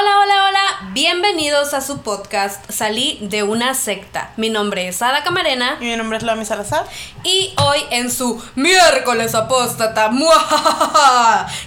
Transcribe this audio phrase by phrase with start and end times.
[0.00, 4.32] Hola, hola, hola, bienvenidos a su podcast Salí de una secta.
[4.38, 6.86] Mi nombre es Ada Camarena Y mi nombre es Lami Salazar.
[7.22, 10.10] y hoy en su miércoles apóstata.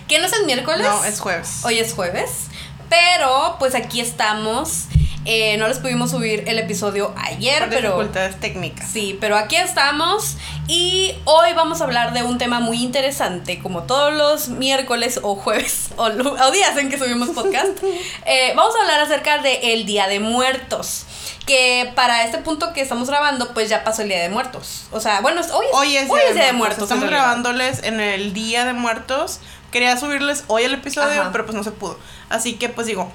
[0.07, 0.81] ¿Qué no es el miércoles?
[0.81, 1.59] No, es jueves.
[1.63, 2.47] Hoy es jueves,
[2.89, 4.85] pero pues aquí estamos.
[5.25, 7.89] Eh, no les pudimos subir el episodio ayer, Por pero...
[7.89, 8.89] dificultades técnicas.
[8.91, 10.35] Sí, pero aquí estamos
[10.67, 15.35] y hoy vamos a hablar de un tema muy interesante, como todos los miércoles o
[15.35, 16.09] jueves o,
[16.51, 17.71] días en que subimos podcast.
[18.25, 21.05] eh, vamos a hablar acerca de el Día de Muertos,
[21.45, 24.87] que para este punto que estamos grabando, pues ya pasó el Día de Muertos.
[24.91, 26.83] O sea, bueno, hoy es, Hoy es hoy es Día de Muertos.
[26.83, 29.39] Estamos grabándoles en el Día de Muertos.
[29.71, 31.31] Quería subirles hoy el episodio, Ajá.
[31.31, 31.97] pero pues no se pudo.
[32.29, 33.11] Así que pues digo,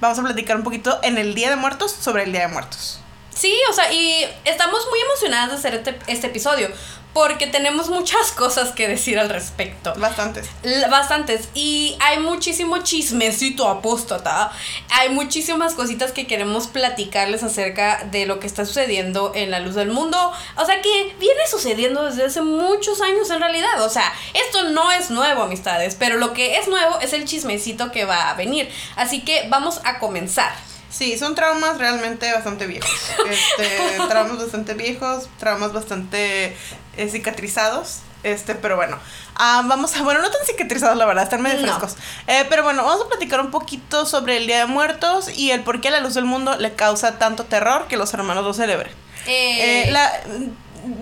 [0.00, 3.00] vamos a platicar un poquito en el Día de Muertos sobre el Día de Muertos.
[3.38, 6.68] Sí, o sea, y estamos muy emocionadas de hacer este, este episodio,
[7.12, 9.94] porque tenemos muchas cosas que decir al respecto.
[9.96, 10.48] Bastantes.
[10.90, 11.48] Bastantes.
[11.54, 14.50] Y hay muchísimo chismecito apóstata.
[14.90, 19.76] Hay muchísimas cositas que queremos platicarles acerca de lo que está sucediendo en la luz
[19.76, 20.32] del mundo.
[20.56, 23.84] O sea, que viene sucediendo desde hace muchos años en realidad.
[23.84, 25.94] O sea, esto no es nuevo, amistades.
[25.94, 28.68] Pero lo que es nuevo es el chismecito que va a venir.
[28.96, 30.67] Así que vamos a comenzar.
[30.90, 32.90] Sí, son traumas realmente bastante viejos.
[33.28, 36.56] Este, traumas bastante viejos, traumas bastante
[36.96, 37.98] eh, cicatrizados.
[38.24, 38.98] Este, pero bueno,
[39.36, 41.78] ah, vamos a, bueno, no tan cicatrizados la verdad, están medio No.
[41.78, 41.96] frescos.
[42.26, 45.62] Eh, pero bueno, vamos a platicar un poquito sobre el Día de Muertos y el
[45.62, 48.52] por qué a la luz del mundo le causa tanto terror que los hermanos lo
[48.54, 48.90] celebren.
[49.26, 50.12] Eh, Eh, la-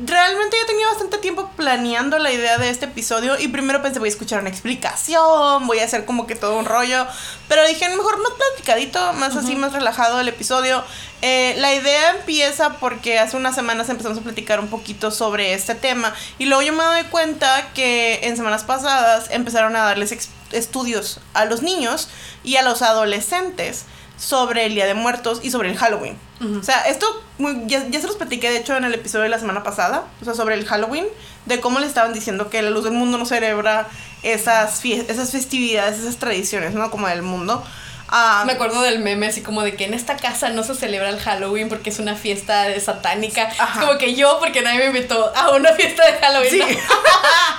[0.05, 4.09] realmente yo tenía bastante tiempo planeando la idea de este episodio y primero pensé voy
[4.09, 7.07] a escuchar una explicación, voy a hacer como que todo un rollo,
[7.49, 10.83] pero dije mejor más platicadito, más así, más relajado el episodio.
[11.23, 15.75] Eh, la idea empieza porque hace unas semanas empezamos a platicar un poquito sobre este
[15.75, 21.21] tema y luego yo me doy cuenta que en semanas pasadas empezaron a darles estudios
[21.35, 22.09] a los niños
[22.45, 26.17] y a los adolescentes sobre el Día de Muertos y sobre el Halloween.
[26.61, 27.07] O sea, esto
[27.39, 30.05] muy- ya, ya se los platiqué, de hecho, en el episodio de la semana pasada,
[30.21, 31.07] o sea, sobre el Halloween,
[31.47, 33.89] de cómo le estaban diciendo que la luz del mundo no celebra
[34.23, 36.91] esas, esas festividades, esas tradiciones, ¿no?
[36.91, 37.65] Como del mundo.
[38.09, 41.09] Ah, Me acuerdo del meme así como de que en esta casa no se celebra
[41.09, 43.49] el Halloween porque es una fiesta satánica.
[43.59, 43.81] Ajá.
[43.81, 46.51] Es como que yo, porque nadie me invitó a una fiesta de Halloween.
[46.51, 46.95] Sí, ¿no?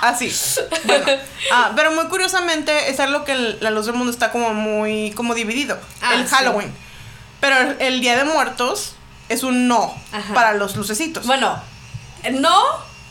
[0.08, 0.32] así.
[0.84, 1.04] Bueno,
[1.52, 5.12] ah, pero muy curiosamente es algo que el- la luz del mundo está como muy
[5.12, 5.78] como dividido.
[6.00, 6.34] Ah, el sí.
[6.34, 6.74] Halloween.
[7.40, 8.94] Pero el, el Día de Muertos
[9.28, 10.32] es un no Ajá.
[10.34, 11.26] para los lucecitos.
[11.26, 11.60] Bueno,
[12.32, 12.58] no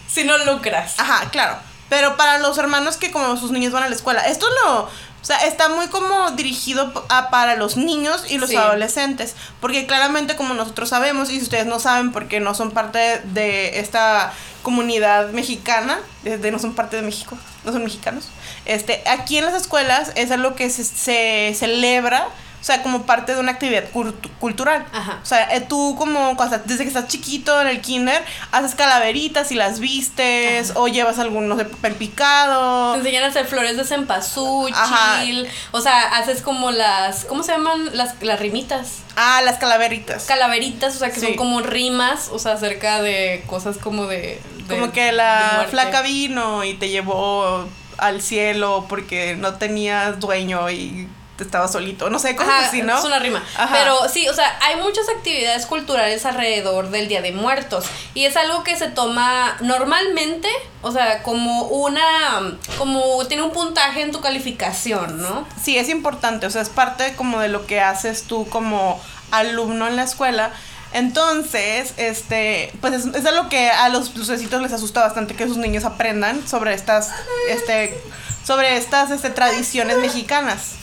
[0.09, 0.95] si no lucras.
[0.99, 1.57] Ajá, claro.
[1.89, 4.89] Pero para los hermanos que como sus niños van a la escuela, esto lo...
[5.27, 8.55] O sea, está muy como dirigido a, para los niños y los Sí.
[8.55, 9.35] adolescentes.
[9.59, 13.77] Porque claramente como nosotros sabemos, y si ustedes no saben porque no son parte de
[13.81, 14.31] esta
[14.63, 18.29] comunidad mexicana, desde no son parte de México, no son mexicanos,
[18.63, 22.29] este, aquí en las escuelas es algo que se, se celebra,
[22.59, 24.85] o sea, como parte de una actividad cultu- cultural.
[24.91, 25.19] Ajá.
[25.21, 26.35] O sea, eh, tú como
[26.65, 31.57] desde que estás chiquito en el kinder, haces calaveritas y las vistes, o llevas algunos
[31.57, 32.93] de papel picado.
[32.93, 35.47] Te enseñan a hacer flores de cempasúchil.
[35.71, 37.25] O sea, haces como las.
[37.25, 37.95] ¿Cómo se llaman?
[37.95, 38.99] Las, las rimitas.
[39.15, 40.25] Ah, las calaveritas.
[40.25, 41.25] Calaveritas, o sea, que Sí.
[41.27, 44.41] son como rimas, o sea, acerca de cosas como de.
[44.67, 47.65] de- como que la flaca vino y te llevó
[47.97, 51.07] al cielo porque no tenías dueño y
[51.43, 52.09] estaba solito.
[52.09, 52.97] No sé, cosas Ajá, así, ¿no?
[52.97, 53.43] Es una rima.
[53.57, 53.75] Ajá.
[53.77, 57.85] Pero sí, o sea, hay muchas actividades culturales alrededor del Día de Muertos.
[58.13, 60.49] Y es algo que se toma normalmente,
[60.81, 62.57] o sea, como una.
[62.77, 65.47] como tiene un puntaje en tu calificación, ¿no?
[65.61, 69.87] Sí, es importante, o sea, es parte como de lo que haces tú como alumno
[69.87, 70.51] en la escuela.
[70.93, 75.57] Entonces, este, pues es, es algo que a los lucecitos les asusta bastante que sus
[75.57, 77.11] niños aprendan sobre estas,
[77.49, 77.99] este,
[78.45, 80.75] sobre estas, este, tradiciones mexicanas.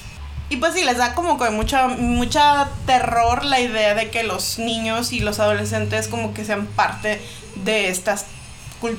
[0.55, 4.59] Y pues sí, les da como que mucha, mucha terror la idea de que los
[4.59, 7.21] niños y los adolescentes como que sean parte
[7.57, 8.27] de estas,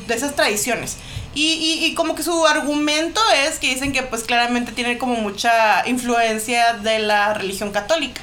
[0.08, 0.98] de esas tradiciones.
[1.34, 5.16] Y, y, y como que su argumento es que dicen que pues claramente tiene como
[5.16, 8.22] mucha influencia de la religión católica.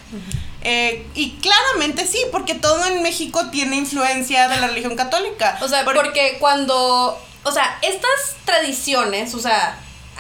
[0.63, 5.59] Eh, y claramente sí, porque todo en México tiene influencia de la religión católica.
[5.63, 7.19] O sea, Por- porque cuando.
[7.45, 9.77] O sea, estas tradiciones, o sea,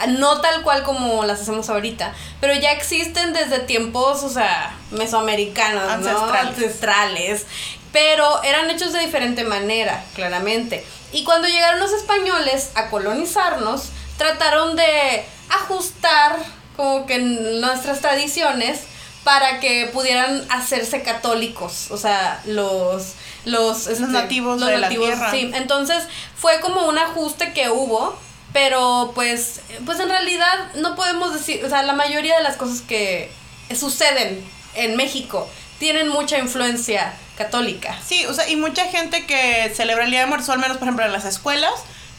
[0.08, 6.00] no tal cual como las hacemos ahorita, pero ya existen desde tiempos, o sea, mesoamericanos,
[6.00, 6.32] ¿no?
[6.32, 7.46] Ancestrales.
[7.92, 10.84] Pero eran hechos de diferente manera, claramente.
[11.12, 16.36] Y cuando llegaron los españoles a colonizarnos, trataron de ajustar
[16.76, 18.80] como que nuestras tradiciones
[19.24, 25.30] para que pudieran hacerse católicos, o sea, los los, este, nativos de la tierra.
[25.30, 26.04] Sí, entonces
[26.36, 28.16] fue como un ajuste que hubo,
[28.52, 32.82] pero pues pues en realidad no podemos decir, o sea, la mayoría de las cosas
[32.82, 33.30] que
[33.74, 34.44] suceden
[34.74, 37.98] en México tienen mucha influencia católica.
[38.06, 40.86] Sí, o sea, y mucha gente que celebra el Día de Muertos, al menos por
[40.86, 41.72] ejemplo en las escuelas,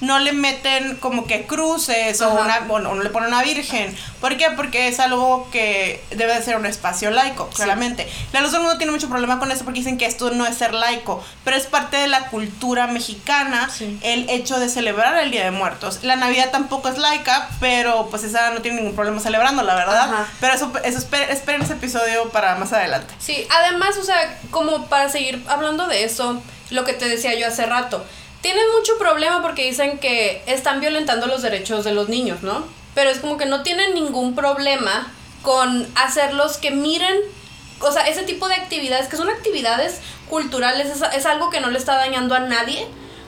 [0.04, 3.96] no le meten como que cruces o, una, no le ponen una virgen.
[4.20, 4.48] ¿Por qué?
[4.56, 8.08] Porque es algo que debe de ser un espacio laico, claramente.
[8.34, 10.58] La luz del mundo tiene mucho problema con eso porque dicen que esto no es
[10.58, 13.70] ser laico, pero es parte de la cultura mexicana
[14.02, 16.04] el hecho de celebrar el Día de Muertos.
[16.04, 20.28] La Navidad tampoco es laica, pero pues esa no tiene ningún problema celebrando, la verdad.
[20.42, 23.14] Pero eso, eso esperen, esperen ese episodio para más adelante.
[23.20, 26.42] Sí, además, o sea, como para seguir hablando de eso,
[26.72, 28.04] lo que te decía yo hace rato
[28.44, 32.66] tienen mucho problema porque dicen que están violentando los derechos de los niños, ¿no?
[32.94, 35.08] Pero es como que no tienen ningún problema
[35.42, 37.16] con hacerlos que miren,
[37.80, 41.80] o sea, ese tipo de actividades, que son actividades culturales, es, algo que no le
[41.80, 42.86] está dañando a nadie.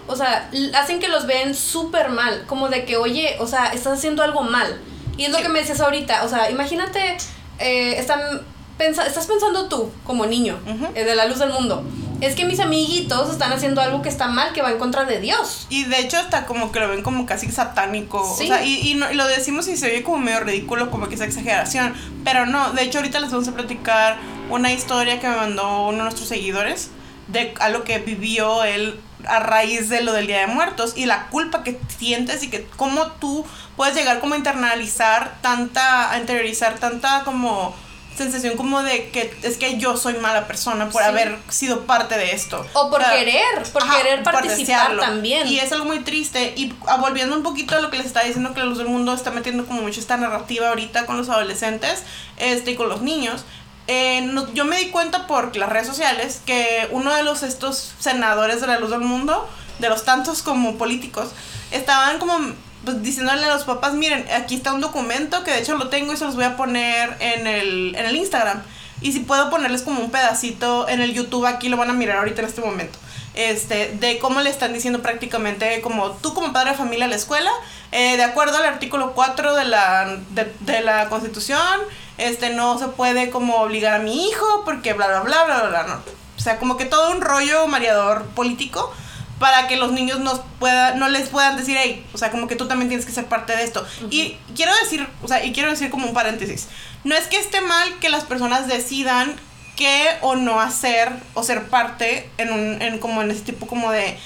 [0.08, 3.98] O sea, hacen que los ven súper mal, como de que, oye, o sea, estás
[3.98, 4.82] haciendo algo mal.
[5.18, 7.16] Y es lo que me decías ahorita, o sea, imagínate,
[7.60, 8.42] eh, están
[8.78, 10.60] estás pensando tú, como niño,
[10.94, 11.86] eh, de la luz del mundo
[12.22, 15.20] es que mis amiguitos están haciendo algo que está mal, que va en contra de
[15.20, 15.68] Dios.
[15.70, 18.22] Y de hecho hasta como que lo ven como casi satánico.
[18.22, 21.22] O sea, y, y, lo decimos y se oye como medio ridículo, como que es
[21.22, 21.94] exageración.
[22.24, 24.18] Pero no, de hecho ahorita les vamos a platicar
[24.50, 26.90] una historia que me mandó uno de nuestros seguidores
[27.28, 31.28] de algo que vivió él a raíz de lo del Día de Muertos y la
[31.28, 33.46] culpa que sientes y que cómo tú
[33.76, 37.76] puedes llegar como a internalizar tanta, a interiorizar tanta como
[38.18, 42.32] sensación como de que es que yo soy mala persona por haber sido parte de
[42.32, 42.66] esto.
[42.74, 45.48] O por querer, por querer participar también.
[45.48, 46.54] Y es algo muy triste.
[46.56, 49.14] Y volviendo un poquito a lo que les estaba diciendo, que la luz del mundo
[49.14, 52.04] está metiendo como mucho esta narrativa ahorita con los adolescentes
[52.38, 53.46] este, y con los niños.
[53.88, 58.62] Eh, yo me di cuenta por las redes sociales que uno de los estos senadores
[58.62, 59.48] de la luz del mundo,
[59.80, 61.30] de los tantos como políticos,
[61.72, 62.40] estaban como
[62.86, 66.14] pues diciéndole a los papás, miren, aquí está un documento que de hecho lo tengo
[66.14, 68.62] y se los voy a poner en el, en el Instagram.
[69.02, 72.20] Y si puedo ponerles como un pedacito en el YouTube, aquí lo van a mirar
[72.20, 72.98] ahorita en este momento.
[73.34, 77.18] Este, de cómo le están diciendo prácticamente como tú como padre de familia a la
[77.18, 77.52] escuela,
[77.92, 80.18] eh, de acuerdo al artículo 4 de la,
[80.62, 81.82] de, la Constitución,
[82.18, 85.70] este, no se puede como obligar a mi hijo porque bla, bla, bla, bla, bla,
[85.70, 85.96] bla, no.
[86.38, 88.94] O sea, como que todo un rollo mareador político
[89.40, 92.56] para que los niños nos pueda, no les puedan decir, hey, o sea, como que
[92.56, 93.86] tú también tienes que ser parte de esto.
[94.10, 96.68] Y quiero decir, o sea, y quiero decir como un paréntesis,
[97.04, 99.36] no es que esté mal que las personas decidan
[99.76, 103.92] qué o no hacer o ser parte en un, en como en ese tipo como
[103.92, 104.18] de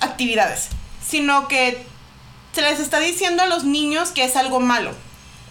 [0.00, 0.68] actividades,
[1.06, 1.84] sino que
[2.52, 4.92] se les está diciendo a los niños que es algo malo.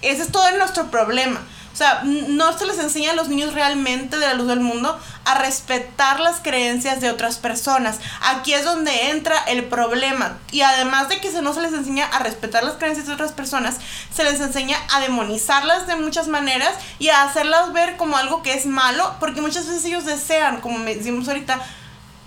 [0.02, 1.42] Ese es todo nuestro problema.
[1.76, 4.98] O sea, no se les enseña a los niños realmente de la luz del mundo
[5.26, 8.00] a respetar las creencias de otras personas.
[8.22, 10.38] Aquí es donde entra el problema.
[10.54, 13.34] Y además de que se no se les enseña a respetar las creencias de otras
[13.34, 13.76] personas,
[14.16, 18.54] se les enseña a demonizarlas de muchas maneras y a hacerlas ver como algo que
[18.54, 21.60] es malo, porque muchas veces ellos desean, como decimos ahorita,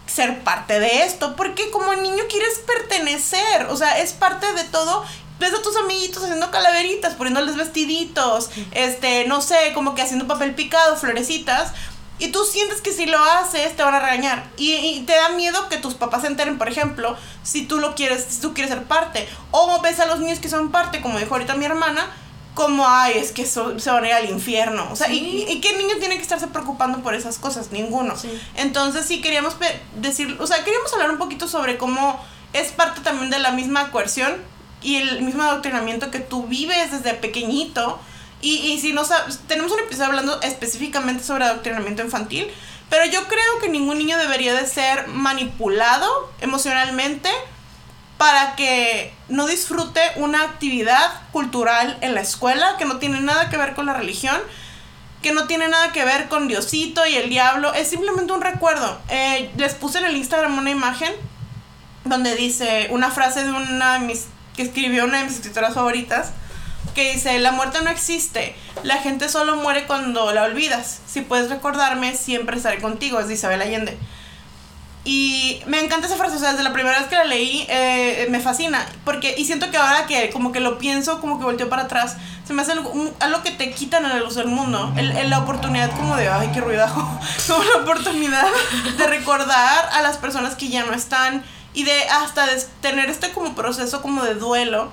[0.05, 5.06] ser parte de esto, porque como niño quieres pertenecer, o sea, es parte de todo
[5.39, 10.55] ves a tus amiguitos haciendo calaveritas, poniéndoles vestiditos, este, no sé, como que haciendo papel
[10.55, 11.73] picado, florecitas.
[12.21, 14.51] Y tú sientes que si lo haces te van a regañar.
[14.57, 18.27] Y, te da miedo que tus papás se enteren, por ejemplo, si tú lo quieres,
[18.29, 19.29] si tú quieres ser parte.
[19.53, 22.11] O ves a los niños que son parte, como dijo ahorita mi hermana,
[22.55, 24.89] como, ay, es que se van a ir al infierno.
[24.91, 27.71] O sea, y, qué niño tiene que estarse preocupando por esas cosas?
[27.71, 28.15] Ninguno.
[28.57, 29.55] Entonces sí queríamos
[29.95, 32.21] decir, o sea, queríamos hablar un poquito sobre cómo
[32.53, 34.35] es parte también de la misma coerción
[34.82, 38.01] y el mismo adoctrinamiento que tú vives desde pequeñito.
[38.41, 42.49] Y, y si no sabes, tenemos un episodio hablando específicamente sobre adoctrinamiento infantil,
[42.89, 47.31] pero yo creo que ningún niño debería de ser manipulado emocionalmente
[48.19, 53.56] para que no disfrute una actividad cultural en la escuela que no tiene nada que
[53.56, 54.37] ver con la religión,
[55.23, 59.01] que no tiene nada que ver con Diosito y el diablo, es simplemente un recuerdo.
[59.08, 61.13] Eh, les puse en el Instagram una imagen
[62.05, 64.27] donde dice una frase de una de mis
[64.58, 66.32] que escribió una de mis escritoras favoritas,
[66.93, 70.98] que dice, la muerte no existe, la gente solo muere cuando la olvidas.
[71.06, 73.96] Si puedes recordarme, siempre estaré contigo, es de Isabel Allende.
[75.05, 78.27] Y me encanta esa frase, o sea, desde la primera vez que la leí eh,
[78.31, 81.69] me fascina, porque, y siento que ahora que como que lo pienso, como que volteo
[81.69, 85.31] para atrás, se me hace algo, que te quitan a la luz del mundo, el,
[85.31, 87.00] la oportunidad como de, ay, qué ruidajo,
[87.46, 88.48] como la oportunidad
[88.98, 91.44] de recordar a las personas que ya no están,
[91.79, 94.91] y de hasta de tener este como proceso como de duelo,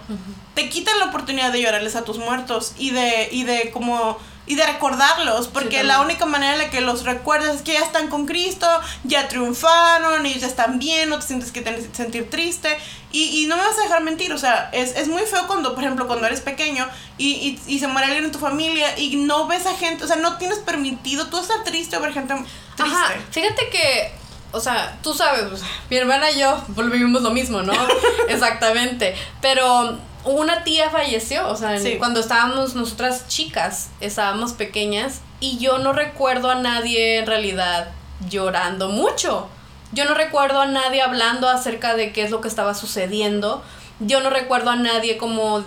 [0.54, 4.54] te quitan la oportunidad de llorarles a tus muertos y de, y de como y
[4.54, 8.10] de recordarlos, porque la única manera en la que los recuerdas es que ya están
[8.10, 8.68] con Cristo,
[9.04, 12.78] ya triunfaron, y ya están bien, no te sientes que te sentir triste,
[13.12, 15.74] y, y, no me vas a dejar mentir, o sea, es, es muy feo cuando,
[15.74, 16.88] por ejemplo, cuando eres pequeño
[17.18, 20.08] y, y, y, se muere alguien en tu familia y no ves a gente, o
[20.08, 22.36] sea, no tienes permitido tú estar triste o ver gente
[22.76, 22.96] triste.
[22.96, 24.25] Ajá, fíjate que
[24.56, 25.44] o sea, tú sabes,
[25.90, 27.74] mi hermana y yo vivimos lo mismo, ¿no?
[28.30, 29.14] Exactamente.
[29.42, 35.92] Pero una tía falleció, o sea, cuando estábamos nosotras chicas, estábamos pequeñas, y yo no
[35.92, 37.90] recuerdo a nadie en realidad
[38.30, 39.50] llorando mucho.
[39.92, 43.62] Yo no recuerdo a nadie hablando acerca de qué es lo que estaba sucediendo.
[44.00, 45.64] Yo no recuerdo a nadie como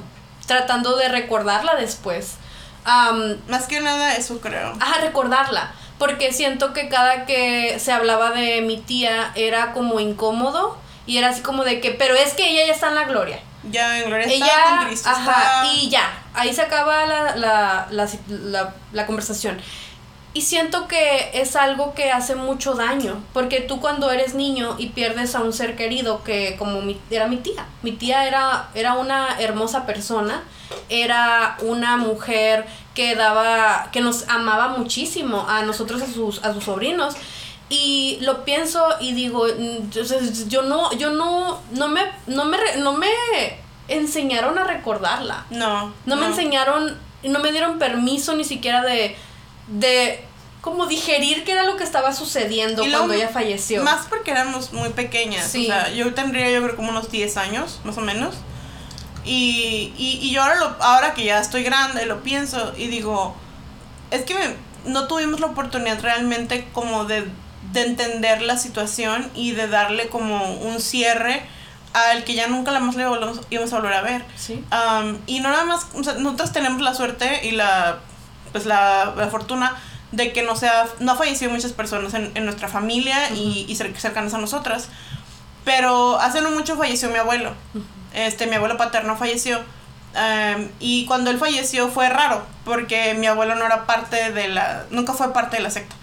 [0.46, 2.36] tratando de recordarla después.
[3.48, 4.72] Más que nada eso creo.
[4.80, 10.78] Ajá, recordarla porque siento que cada que se hablaba de mi tía era como incómodo
[11.06, 13.40] y era así como de que, pero es que ella ya está en la gloria.
[13.70, 15.08] Ya en gloria está con Cristo.
[15.10, 19.60] Ajá, y ya, ahí se acaba la, la, la, la conversación.
[20.34, 24.90] Y siento que es algo que hace mucho daño, porque tú cuando eres niño y
[24.90, 28.94] pierdes a un ser querido, que como mi, era mi tía, mi tía era, era
[28.94, 30.44] una hermosa persona,
[30.90, 32.66] era una mujer
[32.98, 37.14] que daba, que nos amaba muchísimo a nosotros, a sus, a sus sobrinos.
[37.68, 39.90] Y lo pienso y digo, mm,
[40.48, 43.08] yo no, yo no, no me, no me, no me
[43.86, 45.46] enseñaron a recordarla.
[45.50, 45.94] No.
[46.06, 49.16] No me enseñaron, no me dieron permiso ni siquiera de
[49.68, 50.24] de
[50.60, 53.84] como digerir qué era lo que estaba sucediendo cuando ella falleció.
[53.84, 55.46] Más porque éramos muy pequeñas.
[55.46, 58.34] O sea, yo tendría yo creo como unos 10 años, más o menos.
[59.24, 63.36] Y, y, yo ahora, lo, ahora que ya estoy grande lo pienso y digo,
[64.10, 64.34] es que
[64.86, 67.28] no tuvimos la oportunidad realmente como de,
[67.72, 71.42] de entender la situación y de darle como un cierre
[71.92, 74.24] al que ya nunca la más le íbamos a volver a ver.
[74.36, 74.64] Sí.
[75.26, 78.00] y no nada más, o sea, nosotros tenemos la suerte y la
[78.52, 79.76] pues la, fortuna
[80.12, 84.32] de que no sea no ha fallecido muchas personas en, nuestra familia y, y cercanas
[84.32, 84.88] a nosotras
[85.66, 87.52] pero hace no mucho falleció mi abuelo
[88.12, 89.60] este mi abuelo paterno falleció
[90.14, 94.84] em, y cuando él falleció fue raro porque mi abuelo no era parte de la
[94.90, 95.94] nunca fue parte de la secta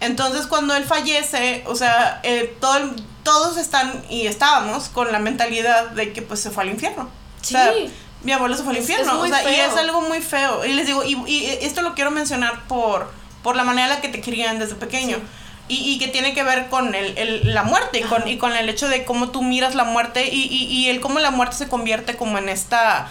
[0.00, 2.78] entonces cuando él fallece o sea eh, todo,
[3.22, 7.08] todos están y estábamos con la mentalidad de que pues se fue al infierno
[7.40, 7.56] sí
[8.24, 9.20] mi abuelo se fue al infierno.
[9.20, 10.64] o sea, y es algo muy feo.
[10.64, 13.10] Y les digo, y, y, esto lo quiero mencionar por,
[13.42, 15.18] por la manera en la que te crían desde pequeño.
[15.68, 18.52] Y, y, que tiene que ver con el, el la muerte y con, y con
[18.52, 21.56] el hecho de cómo tú miras la muerte y, y, y el cómo la muerte
[21.56, 23.08] se convierte como en esta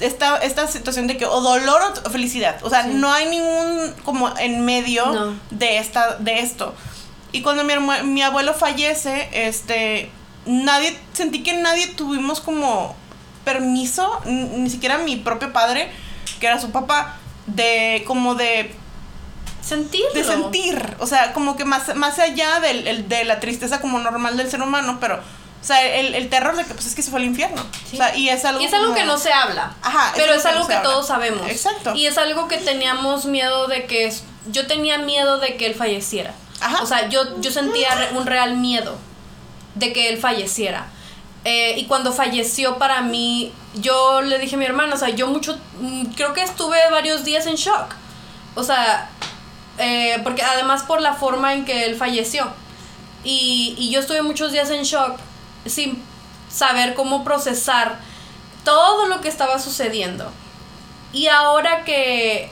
[0.00, 2.58] esta, esta situación de que o dolor o felicidad.
[2.62, 6.74] O sea, no hay ningún como en medio de esta de esto.
[7.32, 7.74] Y cuando mi,
[8.04, 10.10] mi abuelo fallece, este
[10.44, 12.96] nadie sentí que nadie tuvimos como
[13.44, 15.90] permiso, ni siquiera mi propio padre,
[16.40, 18.74] que era su papá, de como de
[19.62, 23.98] sentir De sentir, o sea, como que más, más allá del, de la tristeza como
[23.98, 27.10] normal del ser humano, pero, o sea, el, terror de que pues es que se
[27.10, 27.64] fue al infierno.
[27.92, 28.60] O sea, y es algo...
[28.60, 29.74] Y es algo que no se habla.
[29.82, 30.12] Ajá.
[30.16, 31.48] Pero es, algo que, todos sabemos.
[31.48, 31.94] Exacto.
[31.94, 34.12] Y es algo que teníamos miedo de que...
[34.50, 36.34] Yo tenía miedo de que él falleciera.
[36.60, 36.82] Ajá.
[36.82, 38.98] O sea, yo, yo sentía un real miedo
[39.76, 40.88] de que él falleciera.
[41.44, 45.26] Eh, y cuando falleció para mí, yo le dije a mi hermana, o sea, yo
[45.26, 47.94] mucho, mm, creo que estuve varios días en shock.
[48.54, 49.10] O sea,
[49.82, 52.46] eh, porque además por la forma en que él falleció.
[53.24, 55.18] Y, y yo estuve muchos días en shock
[55.66, 56.02] sin
[56.50, 57.98] saber cómo procesar
[58.64, 60.30] todo lo que estaba sucediendo.
[61.12, 62.50] Y ahora que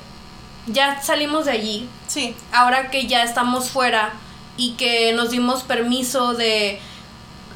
[0.67, 2.37] ya salimos de allí, sí.
[2.53, 4.13] ahora que ya estamos fuera
[4.57, 6.81] y que nos dimos permiso de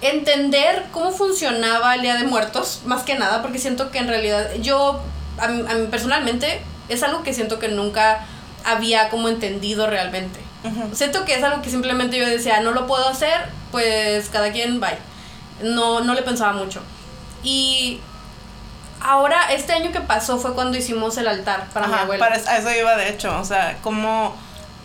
[0.00, 4.54] entender cómo funcionaba el Día de Muertos, más que nada, porque siento que en realidad
[4.60, 5.00] yo,
[5.38, 8.26] a mí, personalmente, es algo que siento que nunca
[8.64, 10.40] había como entendido realmente.
[10.94, 14.80] Siento que es algo que simplemente yo decía, no lo puedo hacer, pues cada quien
[14.80, 14.96] bye.
[15.62, 16.80] No, no le pensaba mucho.
[17.42, 18.00] Y
[19.00, 22.18] ahora, este año que pasó fue cuando hicimos el altar para mi abuelo.
[22.18, 24.34] Para eso iba de hecho, o sea, como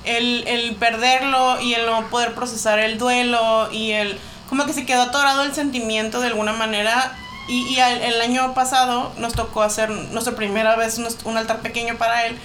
[0.03, 4.19] el, el perderlo y el no poder procesar el duelo y el
[4.49, 7.15] como que se quedó atorado el sentimiento de alguna manera.
[7.47, 12.25] Y, y el, año pasado nos tocó hacer nuestra primera vez un, altar pequeño para
[12.25, 12.37] él.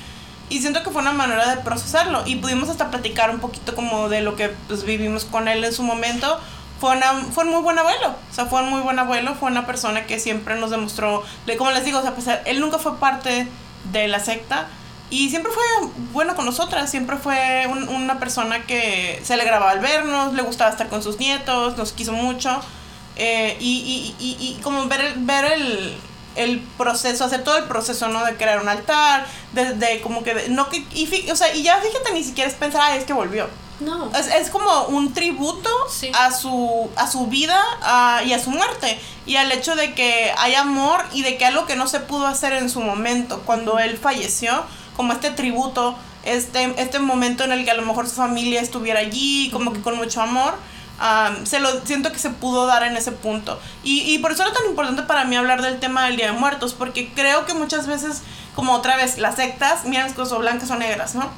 [0.50, 2.22] Y siento que fue una manera de procesarlo.
[2.26, 5.72] Y pudimos hasta platicar un poquito como de lo que pues, vivimos con él en
[5.72, 6.38] su momento.
[6.80, 8.14] Fue, una, fue un muy buen abuelo.
[8.30, 9.34] O sea, fue un muy buen abuelo.
[9.34, 11.22] Fue una persona que siempre nos demostró,
[11.58, 13.48] como les digo, o sea, pues, él nunca fue parte
[13.92, 14.68] de la secta
[15.10, 15.62] y siempre fue
[16.12, 20.88] bueno con nosotras, siempre fue una persona que se alegraba al vernos, le gustaba estar
[20.88, 22.60] con sus nietos, nos quiso mucho.
[23.16, 25.96] eh, y, y, y, y, como ver, ver el,
[26.36, 28.24] el, proceso, hacer todo el proceso, ¿no?
[28.24, 31.78] De crear un altar, de, de como que, no que, y, o sea, y ya
[31.80, 33.48] fíjate, ni siquiera es pensar, es que volvió.
[33.80, 34.08] No.
[34.16, 36.10] Es, es como un tributo Sí.
[36.14, 38.98] a, su, a su vida a- y a su muerte.
[39.26, 42.26] Y al hecho de que hay amor y de que algo que no se pudo
[42.26, 44.62] hacer en su momento, cuando él falleció,
[44.96, 49.00] como este tributo, este, este momento en el que a lo mejor su familia estuviera
[49.00, 50.54] allí, como que con mucho amor.
[50.98, 54.52] Am, se lo siento que se pudo dar en ese punto y, por eso era
[54.52, 57.86] tan importante para mí hablar del tema del Día de Muertos porque creo que muchas
[57.86, 58.22] veces
[58.54, 61.30] como otra vez las sectas miran las cosas o blancas o negras no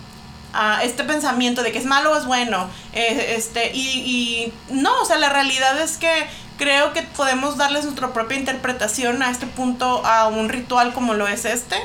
[0.53, 2.69] a este pensamiento de que es malo o es bueno.
[2.95, 8.13] eh, este, y no, o sea, la realidad es que creo que podemos darles nuestra
[8.13, 11.77] propia interpretación a este punto, a un ritual como lo es este.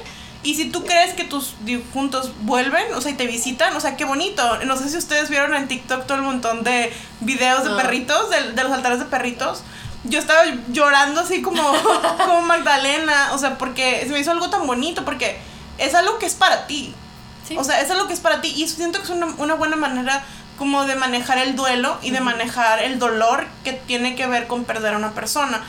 [0.43, 3.95] Y si tú crees que tus difuntos vuelven, o sea, y te visitan, o sea,
[3.95, 4.63] qué bonito.
[4.65, 8.53] No sé si ustedes vieron en TikTok todo el montón de videos de perritos, de,
[8.53, 9.61] de los altares de perritos.
[10.03, 11.61] Yo estaba llorando así como,
[12.25, 15.37] como Magdalena, o sea, porque se me hizo algo tan bonito, porque
[15.77, 16.95] es algo que es para ti.
[17.47, 17.55] Sí.
[17.57, 18.51] O sea, es lo que es para ti.
[18.55, 20.23] Y siento que es una, una buena manera
[20.57, 24.63] como de manejar el duelo y de manejar el dolor que tiene que ver con
[24.63, 25.63] perder a una persona.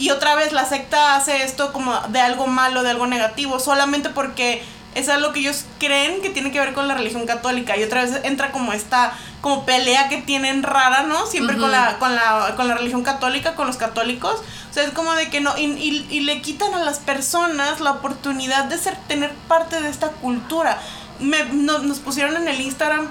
[0.00, 4.08] Y otra vez la secta hace esto como de algo malo, de algo negativo, solamente
[4.08, 4.62] porque
[4.94, 7.76] es algo que ellos creen que tiene que ver con la religión católica.
[7.76, 11.26] Y otra vez entra como esta como pelea que tienen rara, ¿no?
[11.26, 14.34] Siempre con, la, con, la, con la religión católica, con los católicos.
[14.70, 17.80] O sea, es como de que no, y, y- y le quitan a las personas
[17.80, 20.78] la oportunidad de ser, tener parte de esta cultura.
[21.20, 23.08] Me, no- nos pusieron en el Instagram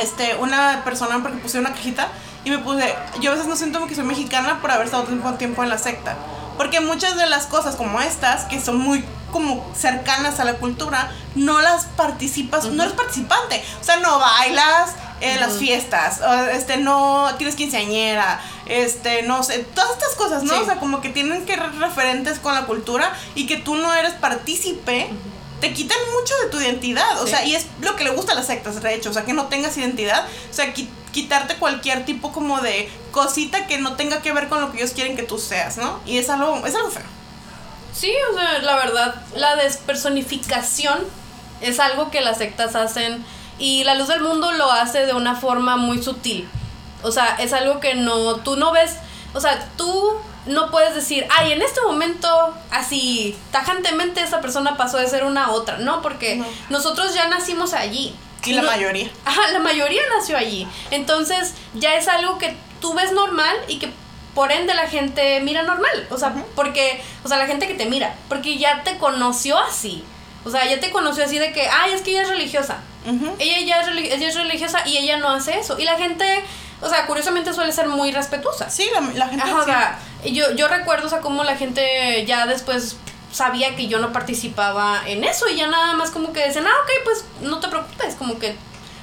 [0.00, 2.08] este, una persona porque puse una cajita
[2.44, 5.34] y me puse, yo a veces no siento que soy mexicana por haber estado tanto
[5.34, 6.16] tiempo en la secta.
[6.56, 11.10] Porque muchas de las cosas como estas, que son muy como cercanas a la cultura,
[11.34, 13.62] no las participas, no eres participante.
[13.80, 16.20] O sea, no bailas en las fiestas,
[16.52, 20.52] este, no tienes quinceañera, este, no sé, todas estas cosas, ¿no?
[20.52, 20.60] Sí.
[20.62, 24.14] O sea, como que tienen que referentes con la cultura y que tú no eres
[24.14, 25.10] partícipe,
[25.62, 27.22] te quitan mucho de tu identidad.
[27.22, 27.30] O Sí.
[27.30, 29.32] sea, y es lo que le gusta a las sectas, de hecho, o sea, que
[29.32, 34.20] no tengas identidad, o sea, qui- quitarte cualquier tipo como de cosita que no tenga
[34.22, 36.00] que ver con lo que ellos quieren que tú seas, ¿no?
[36.04, 37.04] Y es algo, es algo feo.
[37.94, 40.98] Sí, o sea, la verdad, la despersonificación
[41.60, 43.24] es algo que las sectas hacen
[43.58, 46.48] y la luz del mundo lo hace de una forma muy sutil.
[47.02, 48.92] O sea, es algo que no, tú no ves,
[49.34, 50.12] o sea, tú
[50.46, 52.28] no puedes decir, ay, en este momento,
[52.70, 55.78] así, tajantemente esa persona pasó de ser una a otra.
[55.78, 56.46] No, porque No.
[56.70, 58.14] nosotros ya nacimos allí.
[58.44, 59.08] Y la No- mayoría.
[59.24, 60.66] Ajá, la mayoría nació allí.
[60.90, 63.88] Entonces, ya es algo que tú ves normal y que
[64.34, 66.08] por ende la gente mira normal.
[66.10, 70.02] O sea, porque, o sea, la gente que te mira, porque ya te conoció así.
[70.44, 72.78] O sea, ya te conoció así de que, ay, es que ella es religiosa.
[73.38, 75.78] Ella ya es, relig- ella es religiosa y ella no hace eso.
[75.78, 76.24] Y la gente,
[76.82, 78.68] o sea, curiosamente suele ser muy respetuosa.
[78.68, 79.70] Sí, la, la gente Ajá, o sí.
[79.70, 82.96] sea, yo, yo recuerdo, o sea, cómo la gente ya después
[83.32, 86.74] sabía que yo no participaba en eso y ya nada más como que decían, ah,
[86.82, 88.56] ok, pues no te preocupes, como que,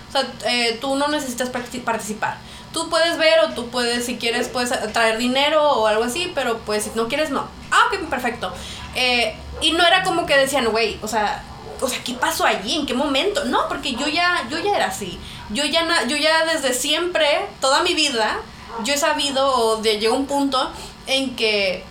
[0.10, 2.38] o sea, eh, tú no necesitas parti- participar.
[2.74, 6.60] Tú puedes ver o tú puedes, si quieres, puedes traer dinero o algo así, pero
[6.60, 7.48] pues si no quieres, no.
[7.72, 8.54] Ah, ok, perfecto.
[8.94, 11.44] Eh, y no era como que decían, güey, o sea,
[11.82, 12.76] o sea, ¿qué pasó allí?
[12.76, 13.46] ¿En qué momento?
[13.46, 15.20] No, porque yo ya, yo ya era así.
[15.52, 17.28] Yo ya, na- yo ya desde siempre,
[17.60, 18.38] toda mi vida,
[18.84, 20.72] yo he sabido, de, llegó un punto
[21.08, 21.84] en que,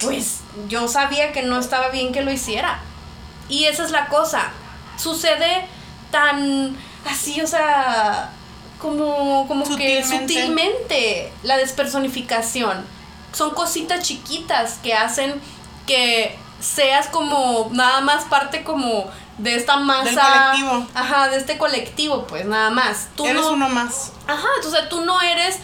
[0.00, 2.80] pues, yo sabía que no estaba bien que lo hiciera.
[3.48, 4.50] Y esa es la cosa.
[4.98, 5.66] Sucede
[6.10, 6.76] tan
[7.08, 8.30] así, o sea,
[8.80, 12.84] como, como que sutilmente la despersonificación.
[13.32, 15.40] Son cositas chiquitas que hacen
[15.86, 19.06] que seas como nada más parte como
[19.38, 20.04] de esta masa.
[20.04, 20.86] Del colectivo.
[20.94, 23.08] Ajá, de este colectivo, pues nada más.
[23.16, 24.12] Tú Eres no, uno más.
[24.26, 25.58] Ajá, entonces tú no eres,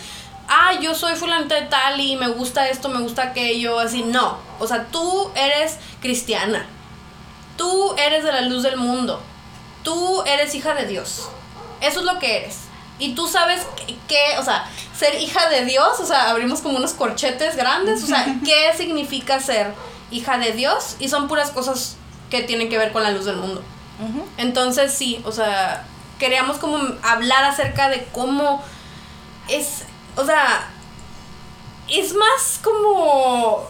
[0.48, 4.38] ah, yo soy fulanta de tal y me gusta esto, me gusta aquello, así, no.
[4.58, 6.66] O sea, tú eres cristiana.
[7.56, 9.22] Tú eres de la luz del mundo.
[9.82, 11.28] Tú eres hija de Dios.
[11.80, 12.60] Eso es lo que eres.
[12.98, 14.64] Y tú sabes que, que, o sea,
[14.96, 19.40] ser hija de Dios, o sea, abrimos como unos corchetes grandes, o sea, ¿qué significa
[19.40, 19.74] ser
[20.10, 20.96] hija de Dios?
[21.00, 21.96] Y son puras cosas
[22.32, 23.62] que tienen que ver con la luz del mundo.
[24.38, 25.84] Entonces sí, o sea,
[26.18, 28.60] queríamos como hablar acerca de cómo
[29.48, 29.84] es,
[30.16, 30.68] o sea,
[31.88, 33.68] es más como,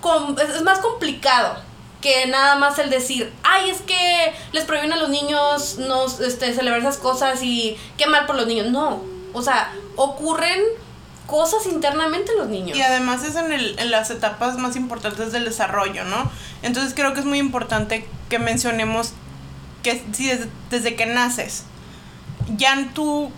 [0.00, 1.56] com- es, es más complicado
[2.00, 6.52] que nada más el decir, ay, es que les prohíben a los niños no este,
[6.52, 8.66] celebrar esas cosas y qué mal por los niños.
[8.66, 10.60] No, o sea, ocurren
[11.26, 12.76] cosas internamente en los niños.
[12.76, 16.30] Y además es en, el, en las etapas más importantes del desarrollo, ¿no?
[16.62, 19.12] Entonces creo que es muy importante que mencionemos
[19.82, 21.64] que si desde, desde que naces,
[22.56, 23.30] ya tú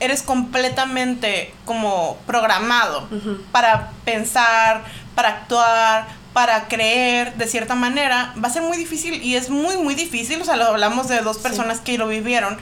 [0.00, 3.08] eres completamente como programado
[3.50, 9.34] para pensar, para actuar, para creer de cierta manera, va a ser muy difícil y
[9.34, 12.58] es muy, muy difícil, o sea, lo hablamos de dos personas que lo vivieron,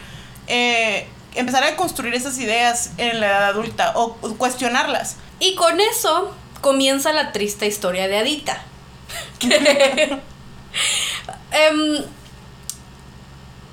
[0.46, 5.16] eh, empezar a construir esas ideas en la edad adulta o cuestionarlas.
[5.38, 8.62] Y con eso comienza la triste historia de Adita.
[11.52, 12.04] Em,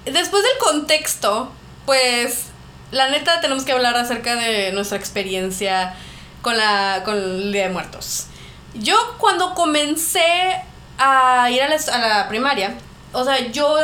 [0.06, 1.52] después del contexto,
[1.86, 2.45] pues
[2.91, 5.95] la neta tenemos que hablar acerca de nuestra experiencia
[6.41, 8.28] con, la, con el Día de Muertos.
[8.73, 10.62] Yo cuando comencé
[10.97, 12.76] a ir a la, a la primaria,
[13.13, 13.78] o sea, yo,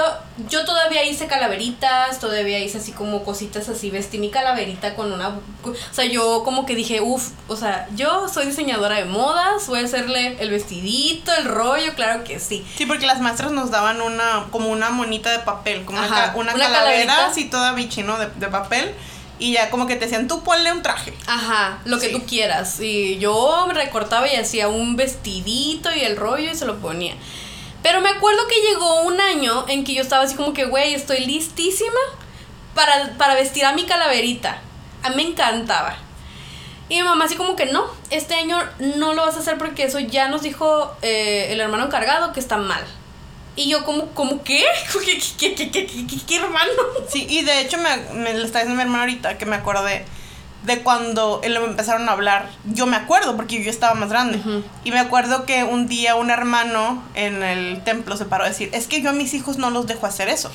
[0.49, 5.29] yo todavía hice calaveritas, todavía hice así como cositas así, vestí mi calaverita con una...
[5.63, 9.81] O sea, yo como que dije, uff, o sea, yo soy diseñadora de modas, voy
[9.81, 12.65] a hacerle el vestidito, el rollo, claro que sí.
[12.75, 16.53] Sí, porque las maestras nos daban una, como una monita de papel, como una, una,
[16.53, 18.95] calavera así toda bichino de, de papel.
[19.37, 21.13] Y ya como que te decían, tú ponle un traje.
[21.25, 22.79] Ajá, lo que tú quieras.
[22.81, 27.15] Y yo me recortaba y hacía un vestidito y el rollo y se lo ponía.
[27.81, 30.93] Pero me acuerdo que llegó un año en que yo estaba así como que, güey,
[30.93, 31.99] estoy listísima
[32.75, 34.61] para, para vestir a mi calaverita.
[35.03, 35.97] A mí me encantaba.
[36.89, 39.83] Y mi mamá así como que no, este año no lo vas a hacer porque
[39.83, 42.83] eso ya nos dijo eh, el hermano encargado que está mal.
[43.55, 44.65] Y yo como, como ¿qué?
[45.37, 45.87] ¿Qué, qué, qué,
[46.27, 46.71] qué, hermano?
[47.07, 50.05] Sí, y de hecho me, me lo está diciendo mi hermano ahorita que me acordé
[50.63, 52.49] de cuando él empezaron a hablar.
[52.65, 54.41] Yo me acuerdo porque yo estaba más grande.
[54.83, 58.69] Y me acuerdo que un día un hermano en el templo se paró a decir,
[58.73, 60.51] es que yo a mis hijos no los dejo hacer eso.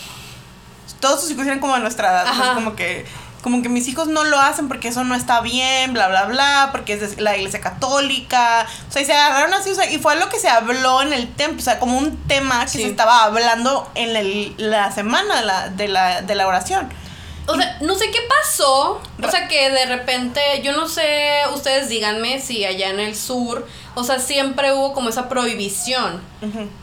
[1.00, 2.54] Todos sus hijos eran como de nuestra edad.
[2.54, 3.06] como que
[3.44, 6.68] como que mis hijos no lo hacen porque eso no está bien, bla, bla, bla,
[6.72, 8.66] porque es de la iglesia católica.
[8.88, 11.12] O sea, y se agarraron así, o sea, y fue lo que se habló en
[11.12, 15.44] el templo, o sea, como un tema que se estaba hablando en la semana de
[15.44, 16.88] la, de la, de la oración.
[17.46, 19.00] O sea, no sé qué pasó.
[19.22, 23.66] O sea, que de repente, yo no sé, ustedes díganme si allá en el sur
[23.94, 26.20] o sea, siempre hubo como esa prohibición.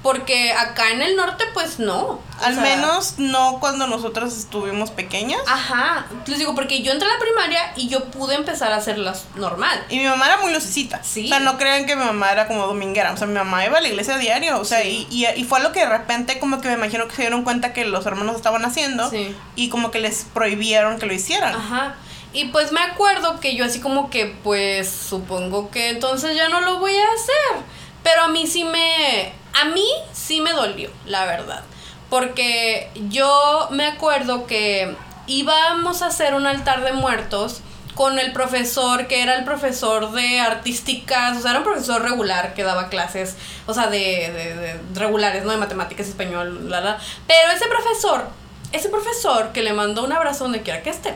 [0.02, 2.20] Porque acá en el norte, pues no.
[2.42, 5.40] Al menos no cuando nosotros estuvimos pequeñas.
[5.48, 6.08] Ajá.
[6.26, 9.86] Les digo, porque yo entré a la primaria y yo pude empezar a hacerlas normal.
[9.90, 11.04] Y mi mamá era muy lucecita.
[11.04, 11.26] Sí.
[11.26, 13.14] O sea, no crean que mi mamá era como dominguera.
[13.14, 14.60] O sea, mi mamá iba a la iglesia a diario.
[14.60, 17.16] O sea, y, y, y, fue lo que de repente como que me imagino que
[17.16, 19.10] se dieron cuenta que los hermanos estaban haciendo.
[19.12, 19.36] Sí.
[19.56, 21.54] Y como que les prohibieron que lo hicieran.
[21.54, 21.96] Ajá.
[22.34, 26.62] Y pues me acuerdo que yo así como que pues supongo que entonces ya no
[26.62, 27.66] lo voy a hacer.
[28.04, 29.34] Pero a mí sí me...
[29.62, 31.64] A mí sí me dolió, la verdad.
[32.10, 34.96] Porque yo me acuerdo que
[35.28, 37.62] íbamos a hacer un altar de muertos
[37.96, 42.54] con el profesor que era el profesor de artísticas, o sea, era un profesor regular
[42.54, 43.36] que daba clases,
[43.68, 46.98] o sea, de, de, regulares, no de matemáticas, español, la, la.
[47.28, 48.30] Pero ese profesor
[48.72, 51.16] ese profesor que le mandó un abrazo donde quiera que esté,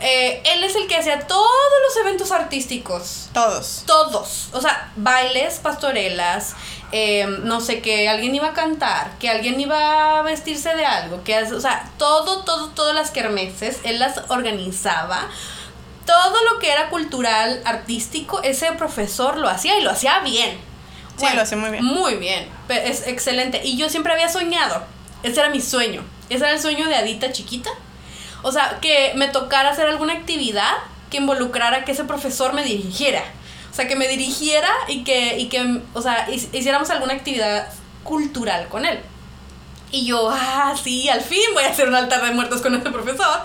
[0.00, 1.48] eh, él es el que hacía todos
[1.86, 3.28] los eventos artísticos.
[3.32, 3.84] Todos.
[3.86, 4.48] Todos.
[4.52, 6.54] O sea, bailes, pastorelas,
[6.92, 11.22] eh, no sé, que alguien iba a cantar, que alguien iba a vestirse de algo,
[11.24, 15.28] que, o sea, todo, todo, todas las kermeses, él las organizaba.
[16.06, 20.58] Todo lo que era cultural, artístico, ese profesor lo hacía y lo hacía bien.
[21.16, 21.84] Sí, lo hacía muy bien.
[21.84, 22.48] Muy bien.
[22.68, 23.60] Es excelente.
[23.62, 24.82] Y yo siempre había soñado.
[25.22, 27.70] Ese era mi sueño ese era el sueño de Adita chiquita.
[28.42, 30.72] O sea, que me tocara hacer alguna actividad
[31.10, 33.22] que involucrara que ese profesor me dirigiera.
[33.70, 37.68] O sea, que me dirigiera y que, y que o sea, hiciéramos alguna actividad
[38.04, 39.00] cultural con él.
[39.92, 42.90] Y yo, ah, sí, al fin voy a hacer un altar de muertos con ese
[42.90, 43.40] profesor.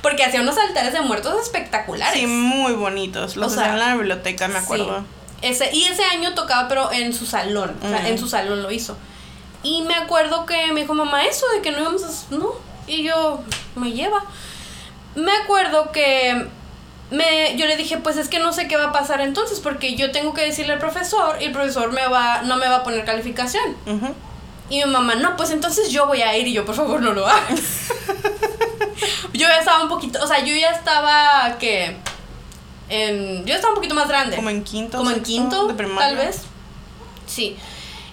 [0.00, 2.18] Porque hacía unos altares de muertos espectaculares.
[2.18, 3.36] Sí, muy bonitos.
[3.36, 5.04] Los hacía en la biblioteca, me acuerdo.
[5.42, 7.76] Ese, y ese año tocaba, pero en su salón.
[7.82, 8.96] O sea, en su salón lo hizo.
[9.62, 12.34] Y me acuerdo que me dijo mamá eso de que no íbamos a...
[12.34, 12.52] No.
[12.88, 13.40] Y yo,
[13.76, 14.24] me lleva.
[15.14, 16.48] Me acuerdo que
[17.10, 19.94] me, yo le dije, pues es que no sé qué va a pasar entonces, porque
[19.94, 22.82] yo tengo que decirle al profesor y el profesor me va, no me va a
[22.82, 23.76] poner calificación.
[24.70, 27.12] Y mi mamá, no, pues entonces yo voy a ir y yo, por favor, no
[27.12, 27.88] lo hagas.
[29.32, 31.96] yo ya estaba un poquito, o sea, yo ya estaba que...
[32.90, 34.36] En, yo estaba un poquito más grande.
[34.36, 34.98] Como en quinto.
[34.98, 36.42] Como en quinto, tal vez.
[37.26, 37.56] Sí.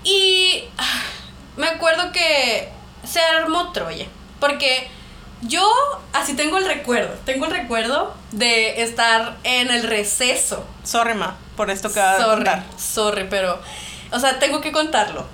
[0.04, 0.64] Y
[1.58, 2.70] me acuerdo que
[3.06, 4.08] se armó Troya.
[4.40, 4.88] Porque
[5.42, 5.68] yo
[6.14, 7.14] así tengo el recuerdo.
[7.26, 10.66] Tengo el recuerdo de estar en el receso.
[10.84, 12.64] Sorry, ma, por esto que va a contar.
[12.78, 13.60] Sorry, pero.
[14.12, 15.26] O sea, tengo que contarlo.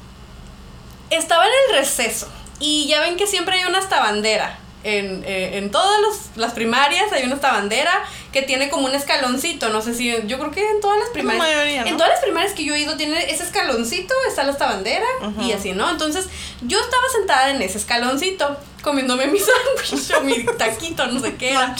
[1.09, 2.29] Estaba en el receso.
[2.59, 7.11] Y ya ven que siempre hay una hasta bandera en, eh, en todas las primarias
[7.11, 7.91] hay una esta bandera
[8.31, 9.69] que tiene como un escaloncito.
[9.69, 10.11] No sé si.
[10.25, 11.85] Yo creo que en todas las primarias.
[11.85, 15.05] En todas las primarias que yo he ido tiene ese escaloncito, está la bandera
[15.41, 15.89] y así, ¿no?
[15.89, 16.27] Entonces
[16.61, 19.39] yo estaba sentada en ese escaloncito comiéndome mi
[19.87, 21.75] sándwich o mi taquito, no sé qué era.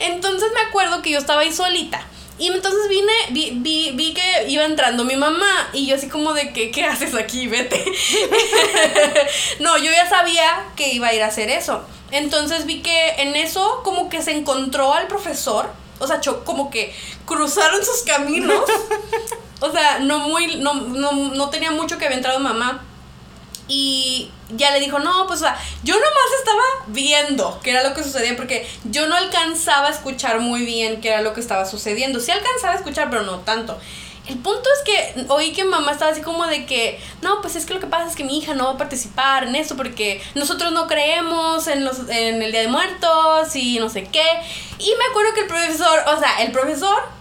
[0.00, 2.04] Entonces me acuerdo que yo estaba ahí solita.
[2.38, 6.34] Y entonces vine, vi, vi, vi que iba entrando mi mamá y yo así como
[6.34, 7.46] de que, ¿qué haces aquí?
[7.46, 7.82] Vete.
[9.60, 11.82] no, yo ya sabía que iba a ir a hacer eso.
[12.10, 15.70] Entonces vi que en eso como que se encontró al profesor.
[15.98, 18.64] O sea, como que cruzaron sus caminos.
[19.60, 22.84] O sea, no muy, no, no, no tenía mucho que había entrado mamá.
[23.68, 27.94] Y ya le dijo, no, pues o sea, yo nomás estaba viendo qué era lo
[27.94, 31.64] que sucedía, porque yo no alcanzaba a escuchar muy bien qué era lo que estaba
[31.64, 32.20] sucediendo.
[32.20, 33.78] Sí alcanzaba a escuchar, pero no tanto.
[34.28, 37.64] El punto es que oí que mamá estaba así como de que, no, pues es
[37.64, 40.20] que lo que pasa es que mi hija no va a participar en eso porque
[40.34, 44.26] nosotros no creemos en, los, en el Día de Muertos y no sé qué.
[44.78, 47.15] Y me acuerdo que el profesor, o sea, el profesor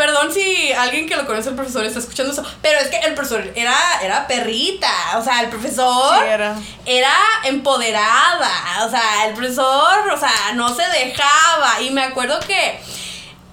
[0.00, 3.12] Perdón si alguien que lo conoce el profesor está escuchando eso, pero es que el
[3.12, 6.56] profesor era, era perrita, o sea, el profesor Sí, era.
[6.86, 7.12] era
[7.44, 8.50] empoderada,
[8.86, 11.82] o sea, el profesor, o sea, no se dejaba.
[11.82, 12.80] Y me acuerdo que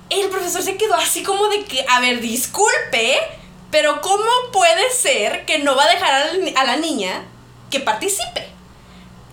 [0.09, 3.17] el profesor se quedó así como de que, a ver, disculpe,
[3.69, 7.23] pero ¿cómo puede ser que no va a dejar a la, ni- a la niña
[7.69, 8.47] que participe?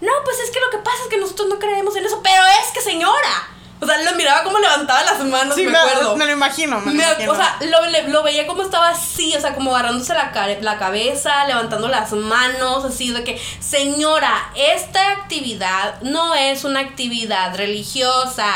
[0.00, 2.42] No, pues es que lo que pasa es que nosotros no creemos en eso, pero
[2.60, 3.48] es que señora.
[3.84, 6.16] O sea, lo miraba como levantaba las manos, Sí, me me, acuerdo.
[6.16, 7.32] me lo imagino, me lo Me- imagino.
[7.32, 11.44] o sea, lo, lo veía como estaba así, o sea, como agarrándose la, la cabeza,
[11.46, 18.46] levantando las manos, así de que, señora, esta actividad no es una actividad religiosa.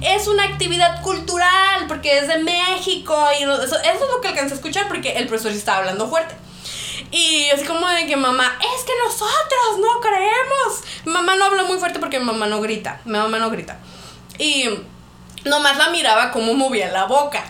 [0.00, 4.28] Es una actividad cultural porque es de México y no- eso, eso es lo que
[4.28, 6.34] alcancé a escuchar porque el profesor sí estaba hablando fuerte.
[7.10, 10.80] Y así como de que mamá, es que nosotros no creemos.
[11.04, 13.00] Mamá no habló muy fuerte porque mi mamá no grita.
[13.04, 13.76] Mi mamá no grita.
[14.42, 14.68] Y
[15.44, 17.44] nomás la miraba como movía la boca.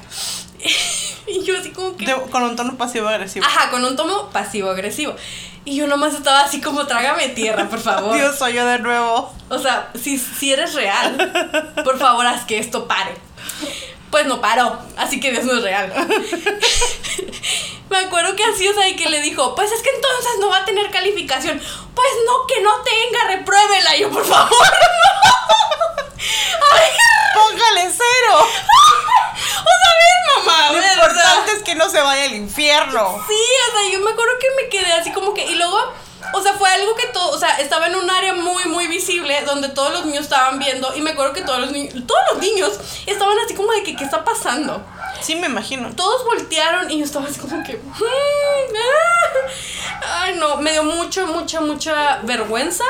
[1.27, 2.05] y yo así como que...
[2.05, 3.47] De- con un tono pasivo-agresivo.
[3.47, 5.17] Ajá, con un tono pasivo-agresivo.
[5.65, 8.15] Y yo nomás estaba así como, trágame tierra, por favor.
[8.19, 9.33] Dios, soy yo de nuevo.
[9.49, 13.15] O sea, si, si eres real, por favor haz que esto pare.
[14.11, 15.91] Pues no paró, así que Dios no es real.
[17.89, 20.51] Me acuerdo que así, o sea, y que le dijo, pues es que entonces no
[20.51, 21.59] va a tener calificación.
[21.95, 23.97] Pues no, que no tenga, repruébela.
[23.97, 25.62] Y yo, por favor, no.
[27.35, 28.39] ¡Póngale cero!
[28.39, 33.23] o sea, a ver, mamá, Lo importante es que no se vaya al infierno.
[33.27, 33.35] Sí,
[33.69, 35.45] o sea, yo me acuerdo que me quedé así como que.
[35.47, 35.79] Y luego,
[36.35, 37.31] o sea, fue algo que todo.
[37.31, 40.95] O sea, estaba en un área muy, muy visible donde todos los niños estaban viendo.
[40.95, 41.95] Y me acuerdo que todos los niños.
[42.07, 42.73] Todos los niños
[43.07, 44.85] estaban así como de que, ¿qué está pasando?
[45.21, 45.95] Sí, me imagino.
[45.95, 47.77] Todos voltearon y yo estaba así como que.
[47.77, 48.03] "Mm,
[48.77, 50.21] ah".
[50.23, 52.85] Ay, no, me dio mucha, mucha, mucha vergüenza.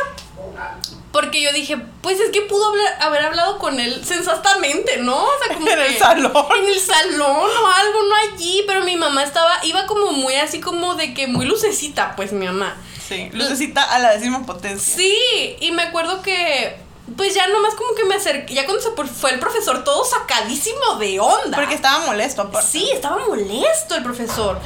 [1.12, 5.16] Porque yo dije, pues es que pudo hablar- haber hablado con él sensatamente, ¿no?
[5.22, 6.33] O sea, como En que- el salón.
[6.59, 7.31] En el salón
[7.62, 8.64] o algo, no allí.
[8.66, 12.46] Pero mi mamá estaba, iba como muy así como de que muy lucecita, pues mi
[12.46, 12.77] mamá.
[13.07, 14.96] Sí, lucecita a la décima potencia.
[14.96, 15.14] Sí,
[15.61, 16.79] y me acuerdo que,
[17.16, 20.94] pues ya nomás como que me acerqué, ya cuando se fue el profesor, todo sacadísimo
[20.98, 21.59] de onda.
[21.59, 22.66] Porque estaba molesto, aparte.
[22.70, 24.59] Sí, estaba molesto el profesor.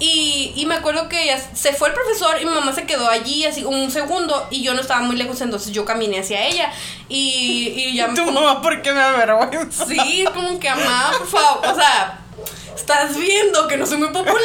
[0.00, 3.08] Y, y me acuerdo que ya se fue el profesor y mi mamá se quedó
[3.08, 6.72] allí así un segundo y yo no estaba muy lejos, entonces yo caminé hacia ella
[7.08, 9.86] y, y ya Tu como- mamá, ¿por qué me avergüenza?
[9.86, 12.20] Sí, como que mamá, por favor, o sea,
[12.76, 14.38] estás viendo que no soy muy popular.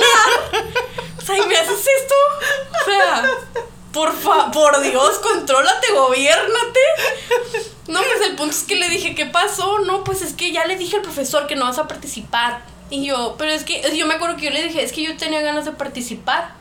[1.22, 2.16] O sea, y me haces esto.
[2.82, 3.24] O sea,
[3.94, 6.80] por fa por Dios, contrólate, gobiérnate.
[7.88, 9.80] No, pues el punto es que le dije, ¿qué pasó?
[9.86, 12.62] No, pues es que ya le dije al profesor que no vas a participar.
[12.94, 15.18] Y yo, pero es que yo me acuerdo que yo le dije, es que yo
[15.18, 16.54] tenía ganas de participar.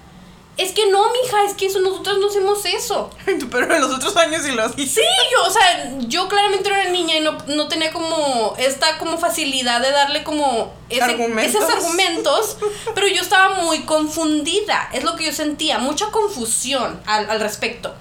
[0.56, 3.10] Es que no, mija, es que eso nosotros no hacemos eso.
[3.50, 4.66] Pero en los otros años sí lo.
[4.70, 4.86] Sí,
[5.32, 9.80] yo, o sea, yo claramente era niña y no, no tenía como esta como facilidad
[9.80, 11.54] de darle como ese- Argumentos.
[11.62, 12.56] esos argumentos,
[12.94, 17.94] pero yo estaba muy confundida, es lo que yo sentía, mucha confusión al, al respecto.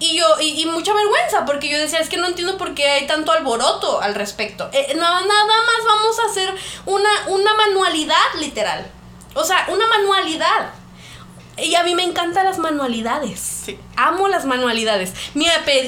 [0.00, 2.88] Y yo, y, y mucha vergüenza, porque yo decía, es que no entiendo por qué
[2.88, 4.68] hay tanto alboroto al respecto.
[4.72, 6.54] Eh, no, nada más vamos a hacer
[6.86, 8.90] una, una manualidad, literal.
[9.34, 10.70] O sea, una manualidad.
[11.58, 13.38] Y a mí me encantan las manualidades.
[13.66, 13.78] Sí.
[13.96, 15.12] Amo las manualidades.
[15.34, 15.46] Mi,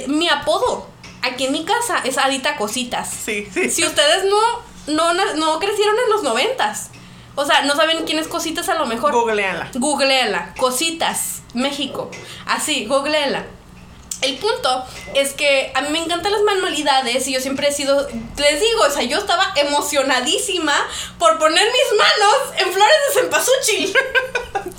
[0.09, 0.87] mi apodo
[1.23, 3.09] aquí en mi casa es Adita Cositas.
[3.09, 3.71] Sí, sí.
[3.71, 6.91] Si ustedes no, no, no crecieron en los noventas,
[7.35, 9.13] o sea, no saben quién es Cositas a lo mejor.
[9.13, 9.71] Googleala.
[9.73, 10.53] Googleenla.
[10.59, 12.11] Cositas, México.
[12.45, 13.47] Así, googleenla.
[14.23, 18.09] El punto es que a mí me encantan las manualidades y yo siempre he sido,
[18.37, 20.75] les digo, o sea, yo estaba emocionadísima
[21.19, 23.97] por poner mis manos en flores de cempasúchil.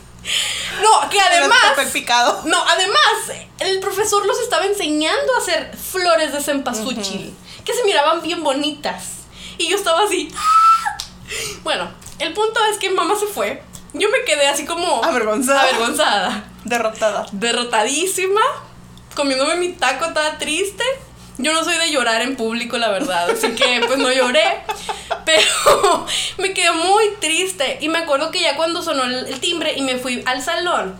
[0.81, 1.57] No, que además...
[1.91, 2.41] Picado.
[2.45, 8.21] No, además, el profesor los estaba enseñando a hacer flores de cempasúchil, que se miraban
[8.21, 9.03] bien bonitas.
[9.57, 10.29] Y yo estaba así.
[10.35, 10.97] ¡ah!
[11.63, 13.61] Bueno, el punto es que mamá se fue.
[13.93, 15.61] Yo me quedé así como Avergonzada.
[15.61, 17.25] avergonzada, Derrotada.
[17.33, 18.41] derrotadísima,
[19.15, 20.83] comiéndome mi taco, estaba triste.
[21.37, 24.43] Yo no soy de llorar en público, la verdad, así que pues no lloré,
[25.25, 26.05] pero
[26.37, 29.97] me quedé muy triste y me acuerdo que ya cuando sonó el, timbre y me
[29.97, 30.95] fui al salón,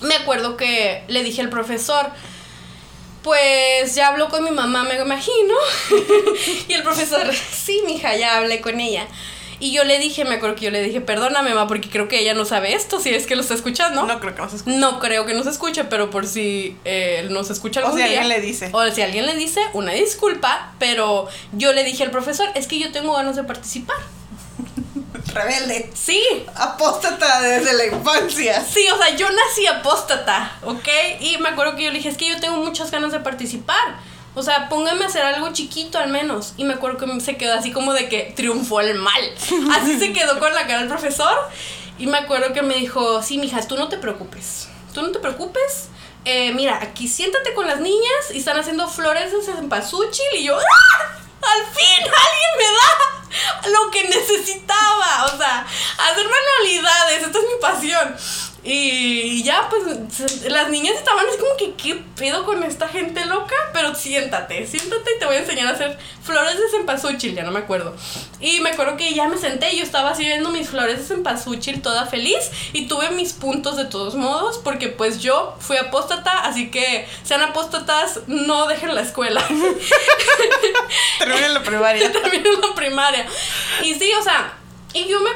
[0.00, 2.10] me acuerdo que le dije al profesor,
[3.22, 5.54] pues ya habló con mi mamá, me imagino.
[6.68, 9.06] y el profesor, sí, mija, ya hablé con ella.
[9.58, 12.20] Y yo le dije, me acuerdo que yo le dije, perdóname, mamá, porque creo que
[12.20, 14.04] ella no sabe esto, si es que lo está escuchando.
[14.04, 14.76] No creo que nos escuche.
[14.76, 18.20] No creo que nos escuche, pero por si eh, nos escucha O algún si día.
[18.20, 18.68] alguien le dice.
[18.72, 22.78] O si alguien le dice, una disculpa, pero yo le dije al profesor, es que
[22.78, 23.96] yo tengo ganas de participar.
[25.34, 25.90] Rebelde.
[25.94, 26.22] Sí,
[26.54, 28.64] Apóstata desde la infancia.
[28.64, 30.88] Sí, o sea, yo nací apóstata, ¿ok?
[31.20, 33.76] Y me acuerdo que yo le dije, es que yo tengo muchas ganas de participar.
[34.38, 36.52] O sea, póngame a hacer algo chiquito al menos.
[36.58, 39.34] Y me acuerdo que se quedó así como de que triunfó el mal.
[39.72, 41.34] Así se quedó con la cara el profesor.
[41.98, 44.68] Y me acuerdo que me dijo, sí, mija, tú no te preocupes.
[44.92, 45.88] Tú no te preocupes.
[46.26, 50.26] Eh, mira, aquí siéntate con las niñas y están haciendo flores de cempasúchil.
[50.34, 51.18] Y yo, ¡ah!
[51.40, 55.32] Al fin alguien me da lo que necesitaba.
[55.32, 55.66] O sea,
[56.10, 57.22] hacer manualidades.
[57.22, 58.16] Esta es mi pasión.
[58.68, 63.54] Y ya, pues, las niñas estaban así como que, ¿qué pedo con esta gente loca?
[63.72, 67.52] Pero siéntate, siéntate y te voy a enseñar a hacer flores de cempasúchil, ya no
[67.52, 67.94] me acuerdo.
[68.40, 71.04] Y me acuerdo que ya me senté y yo estaba así viendo mis flores de
[71.14, 76.32] cempasúchil toda feliz y tuve mis puntos de todos modos porque pues yo fui apóstata,
[76.40, 79.46] así que sean apóstatas, no dejen la escuela.
[81.20, 82.10] Termina en la primaria.
[82.22, 83.26] Terminé la primaria.
[83.84, 84.55] Y sí, o sea,
[84.98, 85.30] y yo me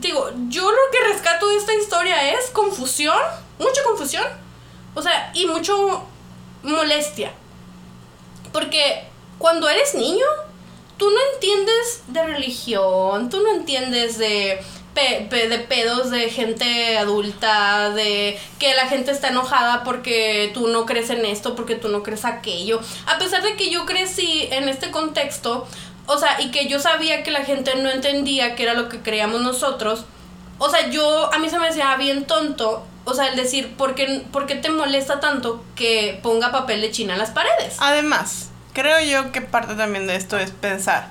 [0.00, 3.16] digo, yo lo que rescato de esta historia es confusión,
[3.58, 4.24] mucha confusión.
[4.94, 6.04] O sea, y mucho
[6.62, 7.32] molestia.
[8.52, 9.04] Porque
[9.38, 10.24] cuando eres niño,
[10.96, 14.60] tú no entiendes de religión, tú no entiendes de,
[14.94, 20.86] pe- de pedos de gente adulta, de que la gente está enojada porque tú no
[20.86, 22.80] crees en esto, porque tú no crees aquello.
[23.06, 25.66] A pesar de que yo crecí en este contexto,
[26.06, 29.00] o sea, y que yo sabía que la gente no entendía qué era lo que
[29.00, 30.04] creíamos nosotros,
[30.58, 33.94] o sea, yo, a mí se me hacía bien tonto, o sea, el decir, ¿por
[33.94, 37.76] qué, por qué te molesta tanto que ponga papel de china en las paredes?
[37.78, 41.08] Además, creo yo que parte también de esto es pensar.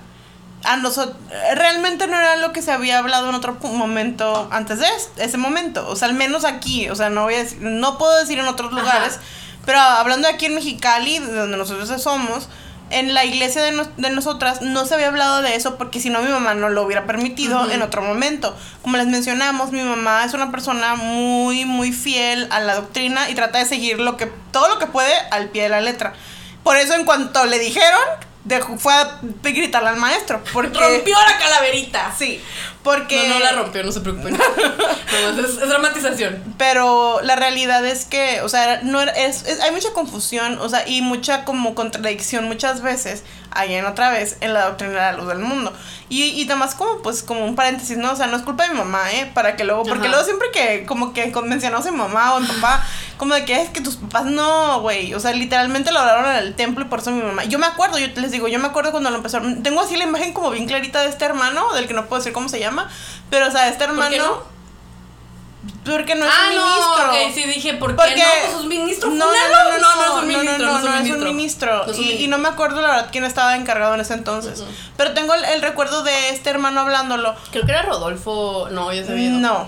[0.65, 1.17] A nosotros,
[1.55, 5.37] realmente no era lo que se había hablado en otro momento antes de es- ese
[5.37, 5.85] momento.
[5.89, 6.89] O sea, al menos aquí.
[6.89, 8.79] O sea, no voy a decir- no puedo decir en otros Ajá.
[8.81, 9.19] lugares.
[9.65, 12.47] Pero hablando aquí en Mexicali, de donde nosotros somos,
[12.89, 16.09] en la iglesia de, nos- de nosotras no se había hablado de eso porque si
[16.09, 18.55] no mi mamá no lo hubiera permitido en otro momento.
[18.81, 23.35] Como les mencionamos, mi mamá es una persona muy, muy fiel a la doctrina y
[23.35, 26.13] trata de seguir lo que, todo lo que puede al pie de la letra.
[26.63, 27.99] Por eso en cuanto le dijeron,
[28.45, 30.43] dejó- fue a gritarle al maestro.
[30.53, 32.13] Porque, Rompió la calaverita.
[32.17, 32.41] Sí,
[32.83, 33.27] porque...
[33.27, 34.37] No, no la rompió, no se preocupen.
[35.13, 36.43] Es, es dramatización.
[36.57, 40.67] Pero la realidad es que, o sea, no era- es, es- hay mucha confusión, o
[40.69, 43.23] sea, y mucha como contradicción muchas veces,
[43.55, 45.73] ahí en otra vez, en la doctrina de la luz del mundo.
[46.09, 48.11] Y, y además como, pues, como un paréntesis, ¿no?
[48.11, 49.31] O sea, no es culpa de mi mamá, ¿eh?
[49.33, 50.09] Para que luego, porque Ajá.
[50.09, 52.85] luego siempre que como que mencionamos a mi mamá o a mi papá,
[53.17, 56.37] como de que es que tus papás no, güey, o sea, literalmente lo hablaron en
[56.37, 57.45] el templo y por eso mi mamá.
[57.45, 60.03] Yo me acuerdo, yo les digo, yo me acuerdo cuando lo empezaron, tengo así la
[60.03, 62.89] imagen como bien clarita de este hermano, del que no puedo decir cómo se llama,
[63.29, 64.01] pero, o sea, este hermano...
[64.03, 64.53] ¿Por qué no?
[65.85, 67.11] Porque no es ah, un no, ministro.
[67.11, 68.51] ok, sí dije, ¿por qué Porque- no?
[68.51, 69.09] Pues un ministro.
[69.09, 69.72] No, no, no, no, no,
[71.03, 71.25] ministro.
[71.25, 71.85] es un ministro.
[71.85, 72.37] Es un Y, y ministro.
[72.37, 74.59] no me acuerdo la verdad quién estaba encargado en ese entonces.
[74.61, 74.69] Ujú.
[74.97, 77.35] Pero tengo el, el recuerdo de este hermano hablándolo.
[77.51, 78.67] Creo que era Rodolfo.
[78.71, 79.39] No, ya ido.
[79.39, 79.67] No,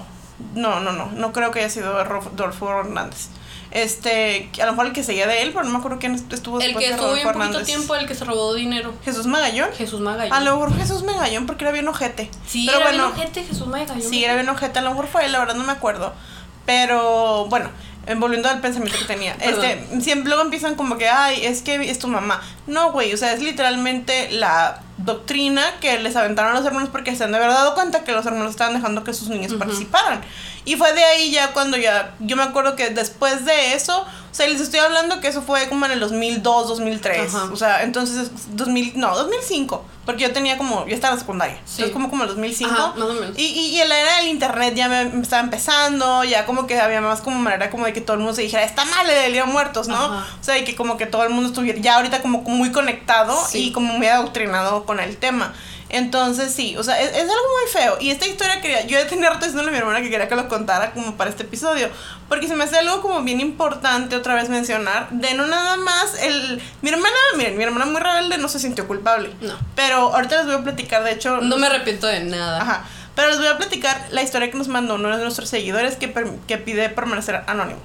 [0.54, 1.12] no, no, no.
[1.14, 3.28] No creo que haya sido Rodolfo Hernández.
[3.72, 6.62] Este, a lo mejor el que seguía de él, pero no me acuerdo quién estuvo
[6.62, 8.94] El que estuvo Rodolfo poquito tiempo, el que se robó dinero.
[9.04, 9.70] Jesús Magallón.
[9.78, 10.32] Jesús Magallón.
[10.32, 12.32] A lo mejor Jesús Magallón porque era bien ojete.
[12.48, 14.02] Sí, pero era bueno, bien ojete, Jesús Magallón.
[14.02, 16.14] Sí, era bien ojete, a lo mejor fue él, la verdad no me acuerdo.
[16.66, 17.70] Pero bueno,
[18.18, 19.36] volviendo al pensamiento que tenía.
[19.38, 19.66] Perdón.
[19.66, 22.42] Este, siempre luego empiezan como que, ay, es que es tu mamá.
[22.68, 27.16] No, güey, o sea, es literalmente la doctrina que les aventaron a los hermanos porque
[27.16, 30.22] se han de haber dado cuenta que los hermanos estaban dejando que sus niños participaran.
[30.66, 34.34] Y fue de ahí ya cuando ya, yo me acuerdo que después de eso, o
[34.36, 37.34] sea, les estoy hablando que eso fue como en el 2002, 2003.
[37.34, 37.50] Ajá.
[37.54, 39.86] O sea, entonces, 2000, no, 2005.
[40.06, 41.56] Porque yo tenía como, yo estaba en la secundaria.
[41.66, 41.84] Sí.
[41.84, 42.72] Entonces, como, como el 2005.
[42.74, 43.38] Ajá, más o menos.
[43.38, 46.80] Y, y, y la era del internet ya me, me estaba empezando, ya como que
[46.80, 49.32] había más como manera como de que todo el mundo se dijera, está mal el
[49.34, 49.96] día de muertos, ¿no?
[49.96, 50.28] Ajá.
[50.40, 53.36] O sea, y que como que todo el mundo estuviera ya ahorita como muy conectado
[53.48, 53.68] Sí.
[53.68, 55.54] y como muy adoctrinado con el tema.
[55.90, 57.98] Entonces sí, o sea, es, es algo muy feo.
[58.00, 60.36] Y esta historia quería, yo ya tenía rato diciéndole a mi hermana que quería que
[60.36, 61.90] lo contara como para este episodio.
[62.28, 65.10] Porque se me hace algo como bien importante otra vez mencionar.
[65.12, 66.62] De no nada más el...
[66.82, 69.32] Mi hermana, miren, mi hermana muy rebelde no se sintió culpable.
[69.42, 69.54] No.
[69.76, 71.38] Pero ahorita les voy a platicar, de hecho...
[71.42, 72.62] No me arrepiento de nada.
[72.62, 72.86] Ajá.
[73.16, 76.14] Pero les voy a platicar la historia que nos mandó uno de nuestros seguidores que,
[76.48, 77.80] que pide permanecer anónimo.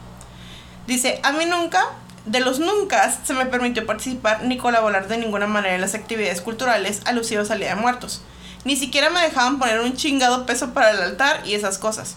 [0.86, 1.86] Dice, a mí nunca
[2.26, 6.40] de los nunca se me permitió participar ni colaborar de ninguna manera en las actividades
[6.40, 8.22] culturales alusivas al Día de Muertos.
[8.64, 12.16] Ni siquiera me dejaban poner un chingado peso para el altar y esas cosas.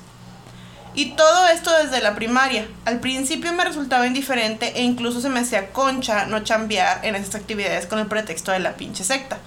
[0.95, 2.67] Y todo esto desde la primaria.
[2.85, 7.35] Al principio me resultaba indiferente e incluso se me hacía concha no chambear en esas
[7.35, 9.39] actividades con el pretexto de la pinche secta.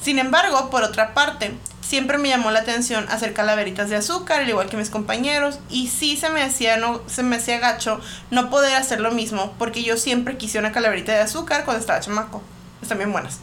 [0.00, 4.48] Sin embargo, por otra parte, siempre me llamó la atención hacer calaveritas de azúcar, al
[4.48, 8.50] igual que mis compañeros, y sí se me hacía no se me hacía gacho no
[8.50, 12.42] poder hacer lo mismo, porque yo siempre quise una calaverita de azúcar cuando estaba chamaco.
[12.82, 13.38] Están bien buenas.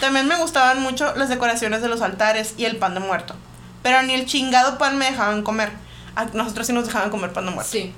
[0.00, 3.34] También me gustaban mucho las decoraciones de los altares y el pan de muerto,
[3.82, 5.72] pero ni el chingado pan me dejaban comer.
[6.14, 7.72] A nosotros sí nos dejaban comer pan de muerto.
[7.72, 7.94] Sí.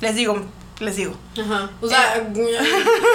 [0.00, 0.44] Les digo,
[0.78, 1.14] les digo.
[1.40, 1.70] Ajá.
[1.80, 2.22] O sea,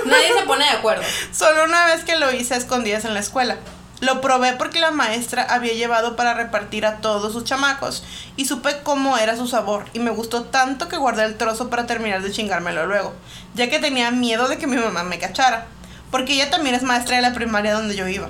[0.06, 1.04] nadie se pone de acuerdo.
[1.32, 3.58] Solo una vez que lo hice a escondidas en la escuela.
[4.02, 8.04] Lo probé porque la maestra había llevado para repartir a todos sus chamacos
[8.36, 11.86] y supe cómo era su sabor y me gustó tanto que guardé el trozo para
[11.86, 13.14] terminar de chingármelo luego,
[13.54, 15.68] ya que tenía miedo de que mi mamá me cachara,
[16.10, 18.30] porque ella también es maestra de la primaria donde yo iba.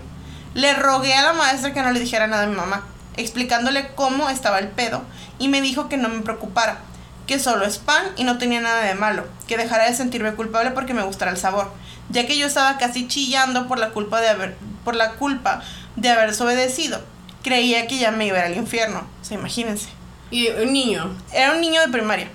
[0.55, 2.83] Le rogué a la maestra que no le dijera nada a mi mamá,
[3.15, 5.03] explicándole cómo estaba el pedo
[5.39, 6.79] y me dijo que no me preocupara,
[7.27, 10.71] que solo es pan y no tenía nada de malo, que dejara de sentirme culpable
[10.71, 11.71] porque me gustara el sabor,
[12.11, 15.61] ya que yo estaba casi chillando por la culpa de haber por la culpa
[15.95, 17.01] de haber desobedecido.
[17.43, 19.89] Creía que ya me iba a ir al infierno, o sea, imagínense.
[20.29, 21.15] Y un niño.
[21.33, 22.29] Era un niño de primaria.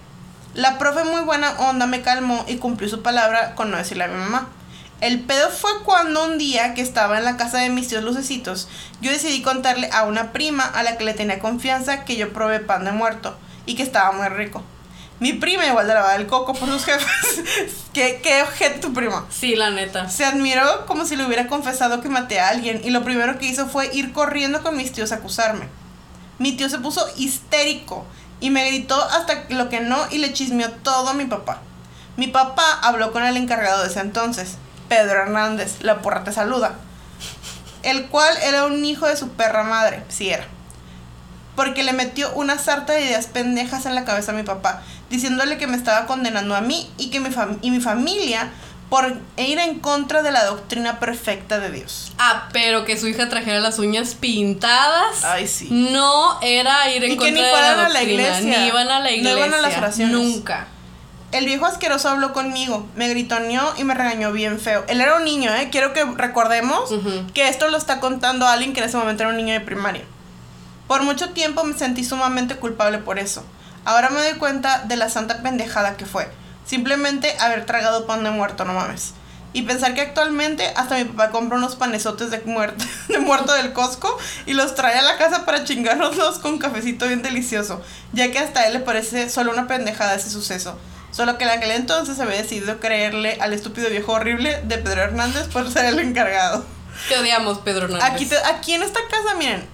[0.54, 4.08] La profe muy buena onda me calmó y cumplió su palabra con no decirle a
[4.08, 4.48] mi mamá.
[5.00, 8.66] El pedo fue cuando un día que estaba en la casa de mis tíos lucecitos,
[9.02, 12.60] yo decidí contarle a una prima a la que le tenía confianza que yo probé
[12.60, 14.62] pan de muerto y que estaba muy rico.
[15.18, 17.84] Mi prima igual de la del coco por sus jefes.
[17.94, 19.26] ¿Qué, qué ojete tu prima?
[19.30, 20.10] Sí, la neta.
[20.10, 23.46] Se admiró como si le hubiera confesado que maté a alguien y lo primero que
[23.46, 25.68] hizo fue ir corriendo con mis tíos a acusarme.
[26.38, 28.04] Mi tío se puso histérico
[28.40, 31.62] y me gritó hasta lo que no y le chismeó todo a mi papá.
[32.18, 34.56] Mi papá habló con el encargado de ese entonces,
[34.90, 36.74] Pedro Hernández, la porra te saluda,
[37.82, 40.46] el cual era un hijo de su perra madre, si era
[41.56, 45.58] porque le metió una sarta de ideas pendejas en la cabeza a mi papá, diciéndole
[45.58, 47.30] que me estaba condenando a mí y que mi,
[47.62, 48.50] y mi familia
[48.88, 52.12] por ir en contra de la doctrina perfecta de Dios.
[52.18, 55.24] Ah, pero que su hija trajera las uñas pintadas.
[55.24, 55.68] Ay, sí.
[55.70, 58.60] No era ir en y contra que ni de la a la doctrina, iglesia.
[58.60, 59.32] Ni iban a la iglesia.
[59.32, 60.14] No iban a las oraciones.
[60.14, 60.68] Nunca.
[61.32, 64.84] El viejo asqueroso habló conmigo, me gritoneó y me regañó bien feo.
[64.86, 65.68] Él era un niño, ¿eh?
[65.72, 66.88] Quiero que recordemos
[67.34, 70.04] que esto lo está contando alguien que en ese momento era un niño de primaria.
[70.88, 73.44] Por mucho tiempo me sentí sumamente culpable por eso.
[73.84, 76.28] Ahora me doy cuenta de la santa pendejada que fue.
[76.66, 79.12] Simplemente haber tragado pan de muerto, no mames.
[79.52, 83.72] Y pensar que actualmente hasta mi papá compra unos panesotes de muerto, de muerto del
[83.72, 87.80] Costco y los trae a la casa para chingárnoslos con cafecito bien delicioso,
[88.12, 90.76] ya que hasta a él le parece solo una pendejada ese suceso.
[91.10, 95.46] Solo que en aquel entonces había decidido creerle al estúpido viejo horrible de Pedro Hernández
[95.48, 96.66] por ser el encargado.
[97.08, 98.10] Te odiamos, Pedro Hernández.
[98.10, 99.66] Aquí, te- aquí en esta casa, miren,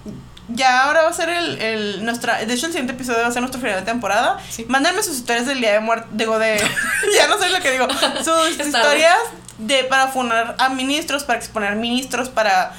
[0.53, 3.31] ya ahora va a ser el, el nuestra, de hecho el siguiente episodio va a
[3.31, 4.39] ser nuestro final de temporada.
[4.49, 4.65] Sí.
[4.67, 6.57] Mándenme sus historias del día de muerte, digo de,
[7.15, 7.87] ya no sé lo que digo,
[8.23, 9.17] sus historias
[9.57, 12.73] de para funar a ministros, para exponer ministros, para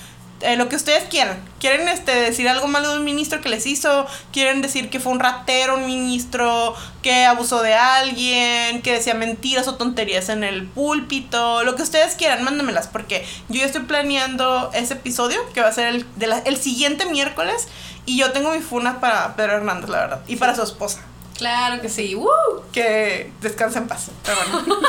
[0.44, 1.38] eh, lo que ustedes quieran.
[1.58, 5.12] Quieren este decir algo malo de un ministro que les hizo, quieren decir que fue
[5.12, 10.66] un ratero un ministro, que abusó de alguien, que decía mentiras o tonterías en el
[10.66, 15.68] púlpito, lo que ustedes quieran, mándenmelas porque yo ya estoy planeando ese episodio que va
[15.68, 17.66] a ser el, de la- el siguiente miércoles
[18.06, 21.00] y yo tengo mi funa para Pedro Hernández, la verdad, y para su esposa.
[21.38, 22.14] Claro que sí.
[22.14, 22.28] ¡Woo!
[22.72, 24.06] Que descanse en paz.
[24.24, 24.76] Pero bueno.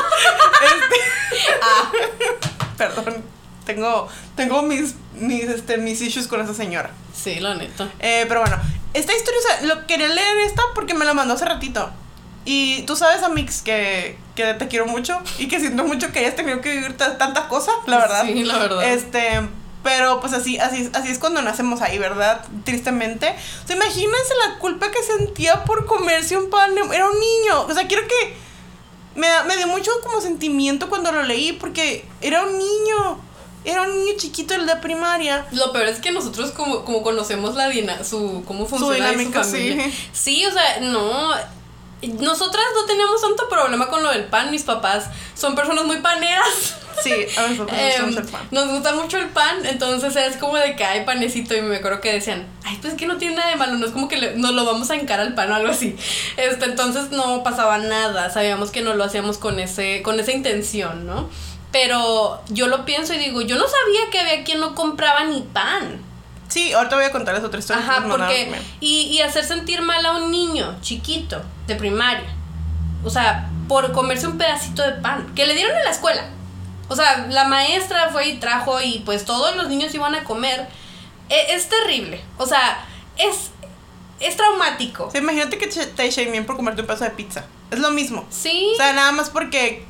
[1.62, 2.38] Ah, Este-
[2.76, 3.35] Perdón.
[3.66, 6.90] Tengo, tengo mis, mis, este, mis issues con esa señora.
[7.14, 7.90] sí, la neta.
[7.98, 8.56] Eh, pero bueno,
[8.94, 11.90] esta historia, o sea, lo quería leer esta porque me la mandó hace ratito.
[12.44, 16.36] Y tú sabes, Amix, que, que te quiero mucho y que siento mucho que hayas
[16.36, 18.24] tenido que vivir ta- tantas cosas, la verdad.
[18.24, 18.84] Sí, la verdad.
[18.88, 19.40] Este,
[19.82, 22.44] pero pues así, así, así es cuando nacemos ahí, ¿verdad?
[22.64, 23.34] Tristemente.
[23.64, 26.70] O sea, imagínense la culpa que sentía por comerse un pan.
[26.92, 27.62] Era un niño.
[27.62, 28.36] O sea, quiero que.
[29.16, 33.20] Me, me dio mucho como sentimiento cuando lo leí porque era un niño.
[33.66, 35.44] Era un niño chiquito el de primaria.
[35.52, 39.44] Lo peor es que nosotros como, como conocemos la dina su cómo funciona y dinámica,
[39.44, 39.84] su familia.
[39.84, 40.08] sí.
[40.12, 41.30] Sí, o sea, no.
[42.02, 46.76] Nosotras no teníamos tanto problema con lo del pan, mis papás son personas muy paneras.
[47.02, 48.48] Sí, a nosotros nos Em, gusta el pan.
[48.50, 52.00] nos gusta mucho el pan, entonces es como de que hay panecito y me acuerdo
[52.00, 54.36] que decían, ay, pues que no tiene nada de malo, no es como que le-
[54.36, 55.94] nos lo vamos a encar al pan o algo así.
[56.38, 61.06] Este, entonces no pasaba nada, sabíamos que no lo hacíamos con ese con esa intención,
[61.06, 61.28] ¿no?
[61.78, 65.42] Pero yo lo pienso y digo, yo no sabía que había quien no compraba ni
[65.42, 66.00] pan.
[66.48, 67.82] Sí, ahorita voy a contarles otra historia.
[67.82, 68.50] Ajá, porque.
[68.80, 72.34] Y, y hacer sentir mal a un niño chiquito de primaria.
[73.04, 76.30] O sea, por comerse un pedacito de pan que le dieron en la escuela.
[76.88, 80.66] O sea, la maestra fue y trajo y pues todos los niños iban a comer.
[81.28, 82.22] E- Es, terrible.
[82.38, 82.86] O sea,
[83.18, 83.50] es,
[84.20, 85.10] es traumático.
[85.10, 87.44] Sea, imagínate que te shameen por comerte un pedazo de pizza.
[87.70, 88.24] Es lo mismo.
[88.30, 88.70] Sí.
[88.72, 89.84] O sea, nada más porque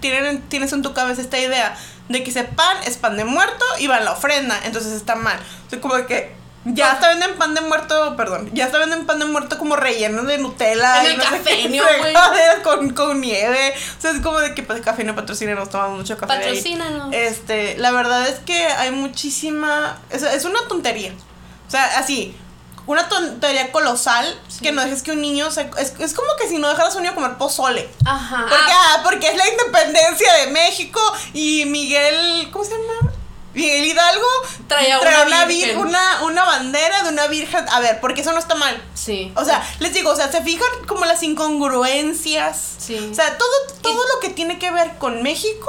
[0.00, 1.76] tienen, tienes en tu cabeza esta idea
[2.08, 5.14] de que ese pan es pan de muerto y va en la ofrenda, entonces está
[5.14, 5.38] mal.
[5.66, 9.18] O sea, como que ya hasta venden pan de muerto, perdón, ya hasta venden pan
[9.18, 11.04] de muerto como relleno de Nutella.
[11.04, 13.74] En el no con, con nieve.
[13.96, 16.34] O sea, es como de que pues, café no patrocina, nos tomamos mucho café.
[16.34, 17.14] Patrocínanos.
[17.14, 19.98] Este, la verdad es que hay muchísima.
[20.10, 21.12] Es, es una tontería.
[21.66, 22.36] O sea, así.
[22.88, 24.26] Una tontería colosal
[24.62, 25.70] que no dejes que un niño se.
[25.78, 27.88] Es, es como que si no dejaras a un niño comer pozole.
[28.04, 28.46] Ajá.
[28.48, 31.00] Porque, Ah, porque es la independencia de México
[31.34, 32.48] y Miguel.
[32.50, 33.12] ¿Cómo se llama?
[33.54, 34.26] Miguel Hidalgo
[34.68, 37.64] Traía trae una una, una, una bandera de una virgen.
[37.70, 38.82] A ver, porque eso no está mal.
[38.94, 39.32] sí.
[39.36, 42.74] O sea, les digo, o sea, se fijan como las incongruencias.
[42.78, 43.08] Sí.
[43.10, 43.50] O sea, todo,
[43.82, 45.68] todo lo que tiene que ver con México,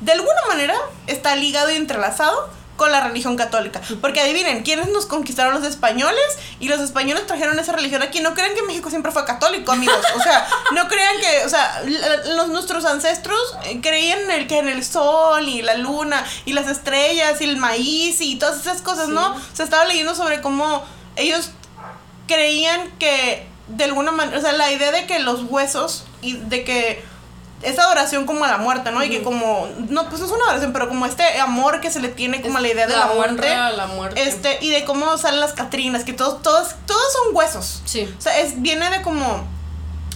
[0.00, 0.74] de alguna manera,
[1.06, 2.50] está ligado y entrelazado
[2.80, 3.82] con la religión católica.
[4.00, 6.24] Porque adivinen, ¿quiénes nos conquistaron los españoles?
[6.60, 8.20] Y los españoles trajeron esa religión aquí.
[8.20, 10.02] No crean que México siempre fue católico, amigos.
[10.16, 11.82] O sea, no crean que, o sea,
[12.36, 16.54] los, nuestros ancestros eh, creían en el que en el sol y la luna y
[16.54, 19.12] las estrellas y el maíz y todas esas cosas, Sí.
[19.12, 19.38] ¿no?
[19.52, 20.82] Se estaba leyendo sobre cómo
[21.16, 21.50] ellos
[22.26, 26.64] creían que de alguna manera, o sea, la idea de que los huesos y de
[26.64, 27.04] que
[27.62, 29.02] esa adoración como a la muerte, ¿no?
[29.04, 32.00] Y que como, no, pues no es una adoración, pero como este amor que se
[32.00, 33.32] le tiene como a la idea de la, muerte.
[33.32, 34.22] honra a la muerte.
[34.22, 37.82] Este, y de cómo salen las Catrinas, que todos, todos, todos son huesos.
[37.84, 38.12] Sí.
[38.18, 39.44] O sea, es, viene de como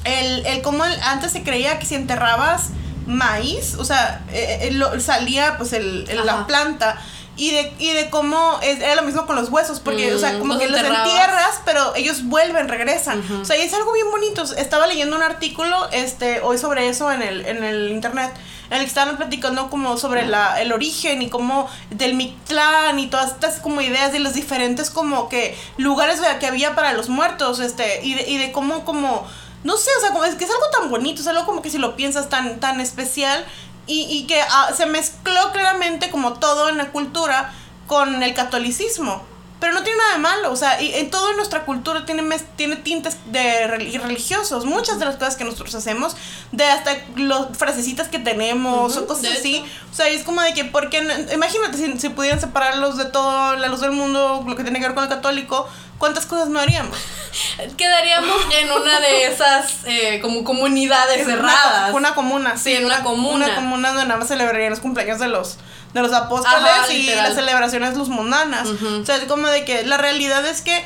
[0.05, 2.69] el, el cómo el- antes se creía que si enterrabas
[3.07, 6.99] maíz, o sea, eh, eh, lo- salía pues el, el- la planta.
[7.37, 10.35] Y de, y de cómo es- era lo mismo con los huesos, porque, o sea,
[10.35, 13.23] Mm, como los que los entierras, pero ellos vuelven, regresan.
[13.43, 14.43] O sea, y es algo bien bonito.
[14.57, 18.31] Estaba leyendo un artículo este, hoy sobre eso en el, en el internet,
[18.71, 23.09] en el que estaban platicando como sobre la, el origen y como del Mictlán y
[23.09, 27.59] todas estas como ideas de los diferentes como que lugares que había para los muertos,
[27.61, 29.27] este, y de, y de cómo como,
[29.65, 31.71] no sé, o sea, como es que es algo tan bonito, es algo como que
[31.71, 33.45] si lo piensas tan, tan especial
[33.87, 37.53] y, y que ah, se mezcló claramente como todo en la cultura
[37.87, 39.23] con el catolicismo.
[39.61, 42.45] Pero no tiene nada de malo, o sea, y en toda nuestra cultura tiene, mes-
[42.57, 44.67] tiene tintes de reli- religiosos.
[44.67, 46.17] Muchas de las cosas que nosotros hacemos,
[46.53, 49.57] de hasta los frasecitas que tenemos Ujú, o cosas así.
[49.57, 49.67] hecho.
[49.91, 50.99] O sea, es como de que, porque
[51.33, 54.87] imagínate si, si pudieran separarlos de todo la luz del mundo, lo que tiene que
[54.87, 55.67] ver con el católico,
[55.99, 56.97] ¿cuántas cosas no haríamos?
[57.77, 61.91] Quedaríamos en una de esas eh, como comunidades cerradas.
[61.91, 62.65] Una, una comuna, sí.
[62.65, 63.47] Sí, en una comuna.
[63.47, 65.57] Una comuna donde nada más celebrarían los cumpleaños de los,
[65.93, 67.25] de los apóstoles Ajá, y literal.
[67.25, 68.69] las celebraciones los mundanas.
[68.69, 70.85] O sea, es como de que la realidad es que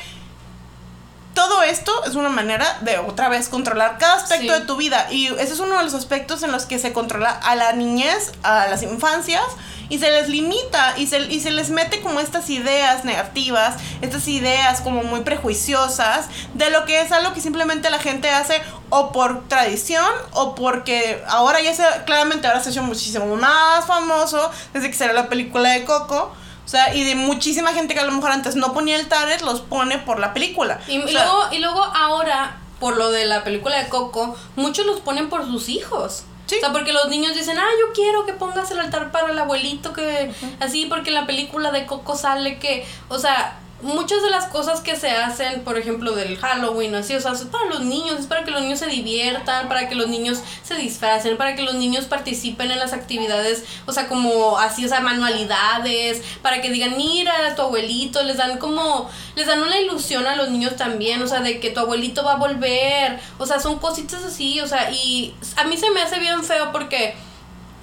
[1.39, 4.59] todo esto es una manera de otra vez controlar cada aspecto Sí.
[4.59, 5.07] de tu vida.
[5.09, 8.33] Y ese es uno de los aspectos en los que se controla a la niñez,
[8.43, 9.45] a las infancias,
[9.87, 14.27] y se les limita y se, y se les mete como estas ideas negativas, estas
[14.27, 16.25] ideas como muy prejuiciosas
[16.55, 21.23] de lo que es algo que simplemente la gente hace o por tradición o porque
[21.29, 25.29] ahora ya se, claramente ahora se ha hecho muchísimo más famoso desde que salió la
[25.29, 26.33] película de Coco.
[26.69, 29.41] O sea, y de muchísima gente que a lo mejor antes no ponía el target,
[29.41, 30.79] los pone por la película.
[30.87, 34.35] Y, O y sea, luego, y luego ahora, por lo de la película de Coco,
[34.55, 36.25] muchos los ponen por sus hijos.
[36.45, 36.57] Sí.
[36.57, 39.39] O sea, porque los niños dicen, ah, yo quiero que pongas el altar para el
[39.39, 44.29] abuelito, que así, porque en la película de Coco sale que, o sea, muchas de
[44.29, 47.81] las cosas que se hacen, por ejemplo, del Halloween, así, o sea, es para los
[47.81, 51.55] niños, es para que los niños se diviertan, para que los niños se disfracen, para
[51.55, 56.61] que los niños participen en las actividades, o sea, como así, o sea, manualidades, para
[56.61, 60.75] que digan, mira, tu abuelito, les dan como, les dan una ilusión a los niños
[60.75, 64.59] también, o sea, de que tu abuelito va a volver, o sea, son cositas así,
[64.59, 67.15] o sea, y a mí se me hace bien feo porque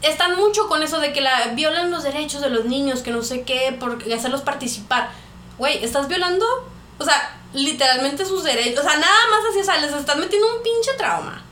[0.02, 3.22] están mucho con eso de que la violan los derechos de los niños, que no
[3.22, 5.10] sé qué, por hacerlos participar.
[5.58, 6.46] Güey, estás violando,
[6.98, 10.56] o sea, literalmente sus derechos, o sea, nada más así, o sea, les estás metiendo
[10.56, 11.42] un pinche trauma.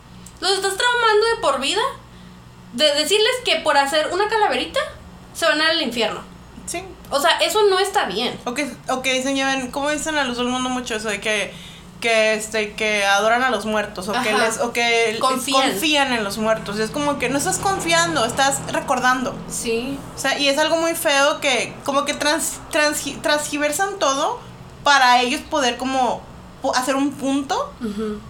[0.41, 1.83] Los estás traumando de por vida
[2.75, 4.81] de decirles que por hacer una calaverita
[5.33, 6.23] se van al infierno.
[6.67, 6.85] Sí.
[7.11, 8.39] O sea, eso no está bien.
[8.45, 11.09] O que, o que dicen, ya ven, ¿cómo dicen a luz del mundo mucho eso
[11.09, 11.55] de que,
[12.05, 14.09] que, este, que adoran a los muertos?
[14.09, 14.39] O que, Ajá.
[14.47, 15.71] les, o que Confían.
[15.71, 16.79] confían en los muertos.
[16.79, 19.35] Es como que no estás confiando, estás recordando.
[19.49, 19.99] Sí.
[20.15, 24.39] O sea, y es algo muy feo que como que trans, transgi- transgiversan todo
[24.85, 26.23] para ellos poder como
[26.75, 27.73] hacer un punto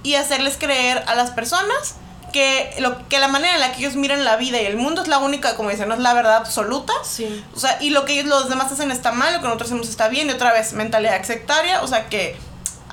[0.04, 1.96] y hacerles creer a las personas
[2.32, 5.02] que, lo, que la manera en la que ellos miran la vida y el mundo
[5.02, 6.92] es la única, como dicen, no es la verdad absoluta.
[7.04, 7.44] Sí.
[7.54, 9.88] O sea, y lo que ellos, los demás hacen está mal, lo que nosotros hacemos
[9.88, 12.36] está bien, y otra vez, mentalidad sectaria, o sea que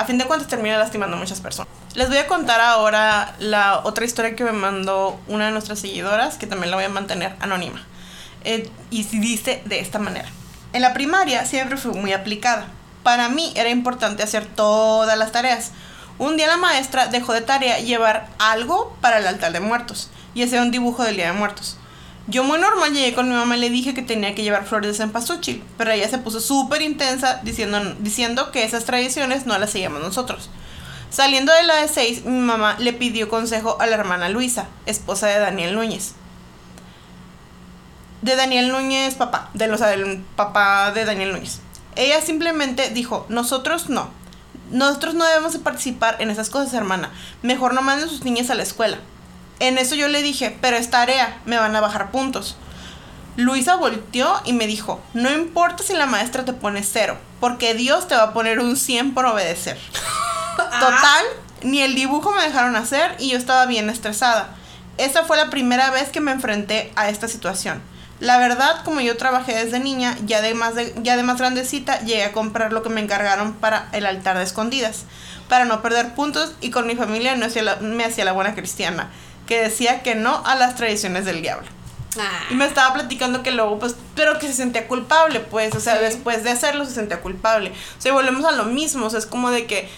[0.02, 1.72] a fin de cuentas termina lastimando a muchas personas.
[1.94, 6.38] Les voy a contar ahora la otra historia que me mandó una de nuestras seguidoras,
[6.38, 7.86] que también la voy a mantener anónima.
[8.44, 10.28] Eh, y dice de esta manera.
[10.74, 12.68] En la primaria siempre fui muy aplicada.
[13.04, 15.72] Para mí era importante hacer todas las tareas.
[16.18, 20.44] Un día la maestra dejó de tarea llevar algo para el altar de muertos y
[20.44, 21.78] hacer un dibujo del Día de Muertos.
[22.28, 24.92] Yo muy normal llegué con mi mamá y le dije que tenía que llevar flores
[24.92, 29.72] de cempasúchil, pero ella se puso súper intensa diciendo, diciendo que esas tradiciones no las
[29.72, 30.50] seguíamos nosotros.
[31.10, 35.28] Saliendo de la de 6, mi mamá le pidió consejo a la hermana Luisa, esposa
[35.28, 36.14] de Daniel Núñez.
[38.22, 41.60] De Daniel Núñez, papá, de los, del papá de Daniel Núñez.
[41.98, 44.10] Ella simplemente dijo, nosotros no.
[44.72, 47.12] Nosotros no debemos de participar en esas cosas, hermana.
[47.42, 48.98] Mejor no manden sus niñas a la escuela.
[49.62, 52.58] En eso yo le dije, pero es tarea, me van a bajar puntos.
[53.38, 58.08] Luisa volteó y me dijo, no importa si la maestra te pone cero, porque Dios
[58.08, 59.78] te va a poner un 100 por obedecer.
[60.58, 61.26] Total,
[61.62, 64.50] ni el dibujo me dejaron hacer y yo estaba bien estresada.
[64.98, 67.84] Esta fue la primera vez que me enfrenté a esta situación.
[68.20, 72.24] La verdad, como yo trabajé desde niña, ya de, más ya de más grandecita, llegué
[72.24, 75.06] a comprar lo que me encargaron para el altar de escondidas,
[75.50, 77.48] para no perder puntos y con mi familia no
[77.82, 79.10] me hacía la buena cristiana,
[79.48, 81.68] que decía que no a las tradiciones del diablo.
[82.50, 85.98] Y me estaba platicando que luego, pues, pero que se sentía culpable, pues, o sea,
[85.98, 87.72] después de hacerlo se sentía culpable.
[87.98, 89.90] O sea, volvemos a lo mismo, o sea, es como de que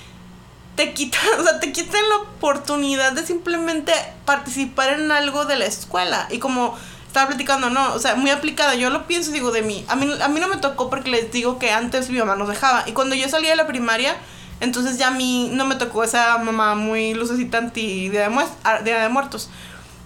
[0.76, 3.94] te quitan, o sea, te quitan la oportunidad de simplemente
[4.26, 6.28] participar en algo de la escuela.
[6.30, 6.78] Y como
[7.08, 8.76] estaba platicando, no, o sea, muy aplicada.
[8.76, 9.86] Yo lo pienso, digo, de mí.
[9.88, 12.48] A mí, a mí no me tocó porque les digo que antes mi mamá nos
[12.48, 12.84] dejaba.
[12.88, 14.16] Y cuando yo salía de la primaria,
[14.64, 19.10] entonces ya a mí no me tocó esa mamá muy lucecita anti Día de, de
[19.10, 19.50] Muertos.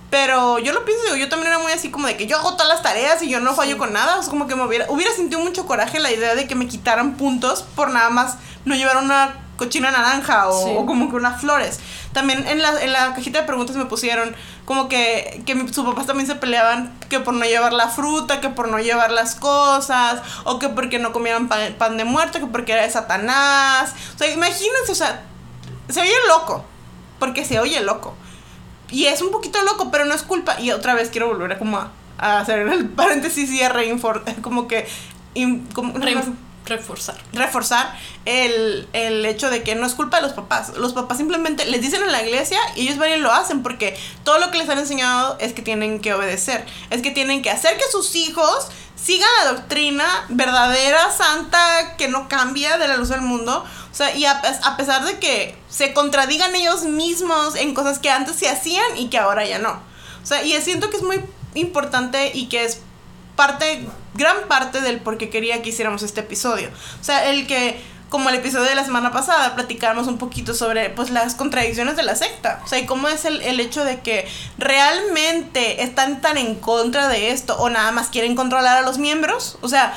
[0.10, 2.54] Pero yo lo pienso, digo, yo también era muy así como de que yo hago
[2.54, 4.18] todas las tareas y yo no fallo con nada.
[4.18, 6.68] O sea, como que me hubiera, hubiera sentido mucho coraje la idea de que me
[6.68, 11.80] quitaran puntos por nada más no llevar una cochina naranja o, como que unas flores.
[12.14, 14.36] También en la, en la cajita de preguntas me pusieron
[14.66, 18.50] como que, que sus papás también se peleaban que por no llevar la fruta, que
[18.50, 22.74] por no llevar las cosas, o que porque no comieran pan, de muerto, que porque
[22.74, 23.94] era de Satanás.
[24.16, 25.24] O sea, imagínense, o sea,
[25.90, 26.64] se oye loco,
[27.20, 28.16] porque se oye loco.
[28.90, 30.60] Y es un poquito loco, pero no es culpa.
[30.60, 34.68] Y otra vez quiero volver a como a, hacer el paréntesis y a reinfortar, como
[34.68, 34.88] que...
[35.74, 35.94] como,
[36.68, 37.16] reforzar.
[37.34, 40.74] Reforzar el, el, hecho de que no es culpa de los papás.
[40.78, 43.98] Los papás simplemente les dicen en la iglesia y ellos van y lo hacen porque
[44.24, 46.66] todo lo que les han enseñado es que tienen que obedecer.
[46.90, 52.28] Es que tienen que hacer que sus hijos sigan la doctrina verdadera, santa, que no
[52.28, 53.64] cambia de la luz del mundo.
[53.92, 58.10] O sea, y a, a pesar de que se contradigan ellos mismos en cosas que
[58.10, 59.82] antes se hacían y que ahora ya no.
[60.24, 61.22] O sea, y siento que es muy
[61.54, 62.82] importante y que es
[63.38, 63.88] parte,
[64.18, 66.70] gran parte del por qué quería que hiciéramos este episodio.
[67.00, 70.90] O sea, el que, como el episodio de la semana pasada, platicáramos un poquito sobre
[70.90, 72.62] pues las contradicciones de la secta.
[72.66, 77.08] O sea, y cómo es el, el hecho de que realmente están tan en contra
[77.08, 79.58] de esto o nada más quieren controlar a los miembros.
[79.62, 79.94] O sea,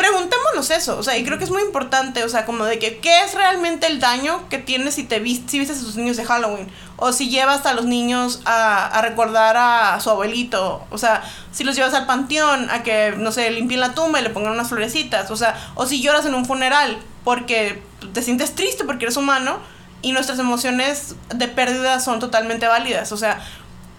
[0.00, 3.00] preguntémonos eso, o sea, y creo que es muy importante, o sea, como de que,
[3.00, 6.16] ¿qué es realmente el daño que tienes si te viste, si vistes a tus niños
[6.16, 6.70] de Halloween?
[7.00, 11.74] O si llevas a los niños a, recordar a su abuelito, o sea, si los
[11.74, 15.30] llevas al panteón a que, no sé, limpien la tumba y le pongan unas florecitas,
[15.30, 17.82] o sea, o si lloras en un funeral porque
[18.12, 19.58] te sientes triste porque eres humano
[20.02, 23.40] y nuestras emociones de pérdida son totalmente válidas, o sea,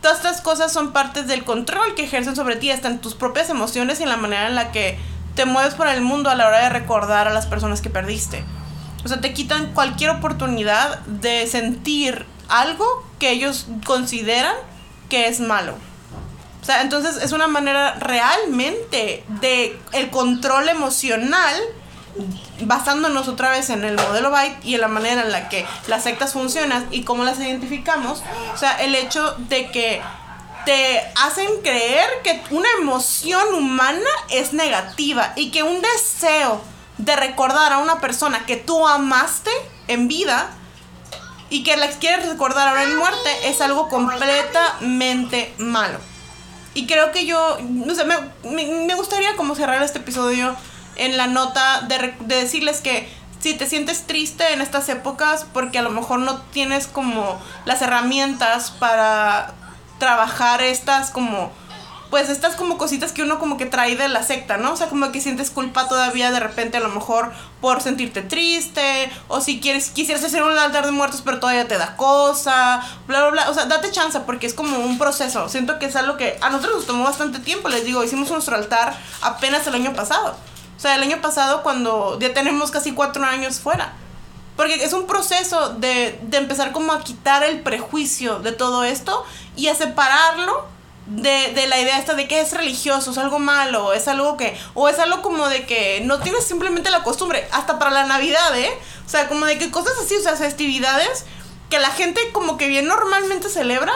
[0.02, 4.00] todas estas cosas son partes del control que ejercen sobre ti, en tus propias emociones
[4.00, 4.98] y en la manera en la que
[5.36, 8.44] te mueves por el mundo a la hora de recordar a las personas que perdiste.
[9.04, 12.86] O sea, te quitan cualquier oportunidad de sentir algo
[13.20, 14.56] que ellos consideran
[15.10, 15.76] que es malo.
[16.62, 21.56] O sea, entonces es una manera realmente de el control emocional
[22.62, 26.04] basándonos otra vez en el modelo Byte y en la manera en la que las
[26.04, 28.22] sectas funcionan y cómo las identificamos.
[28.54, 30.02] O sea, el hecho de que
[30.66, 36.62] te hacen creer que una emoción humana es negativa y que un deseo
[36.98, 39.50] de recordar a una persona que tú amaste
[39.88, 40.52] en vida
[41.52, 46.00] y que la quieres recordar ahora en muerte es algo completamente malo.
[46.74, 48.16] Y creo que yo, no sé, me,
[48.88, 50.56] me, gustaría como cerrar este episodio
[50.96, 53.10] en la nota de, de decirles que
[53.42, 57.82] si te sientes triste en estas épocas porque a lo mejor no tienes como las
[57.82, 59.54] herramientas para
[60.00, 61.52] trabajar estas como
[62.12, 64.74] pues estas como cositas que uno como que trae de la secta, ¿no?
[64.74, 67.32] O sea, como que sientes culpa todavía de repente a lo mejor
[67.62, 71.78] por sentirte triste, o si quieres, quisieras hacer un altar de muertos pero todavía te
[71.78, 73.50] da cosa, bla, bla, bla.
[73.50, 75.48] O sea, date chance porque es como un proceso.
[75.48, 78.58] Siento que es algo que a nosotros nos tomó bastante tiempo, les digo, hicimos nuestro
[78.58, 80.36] altar apenas el año pasado.
[80.76, 83.94] O sea, el año pasado cuando ya tenemos casi cuatro años fuera
[84.58, 89.24] Porque es un proceso de, de empezar como a quitar el prejuicio de todo esto
[89.56, 90.81] y a separarlo
[91.16, 94.58] de, de, la idea esta de que es religioso, es algo malo, es algo que,
[94.74, 98.58] o es algo como de que no tienes simplemente la costumbre, hasta para la Navidad,
[98.58, 98.72] ¿eh?
[99.06, 101.26] O sea, como de que cosas así, o sea, festividades
[101.70, 103.94] que la gente como que bien normalmente celebra,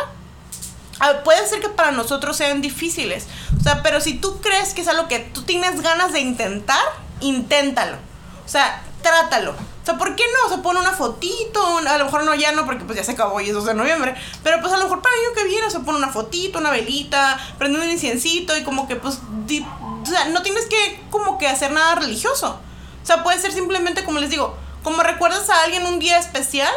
[0.99, 3.27] ah, puede ser que para nosotros sean difíciles.
[3.57, 6.83] O sea, pero si tú crees que es algo que tú tienes ganas de intentar,
[7.21, 7.97] inténtalo.
[8.45, 9.55] O sea, trátalo.
[9.85, 10.49] O sea, ¿por qué no?
[10.49, 13.39] Se pone una fotito, a lo mejor no ya no, porque pues ya se acabó
[13.39, 14.15] y es 2 de noviembre.
[14.41, 16.71] Pero pues a lo mejor para el año que viene se pone una fotito, una
[16.71, 19.19] velita, prende un inciencito y como que pues...
[19.19, 22.59] o sea, no tienes que como que hacer nada religioso.
[23.03, 26.73] O sea, puede ser simplemente, como les digo, como recuerdas a alguien un día especial,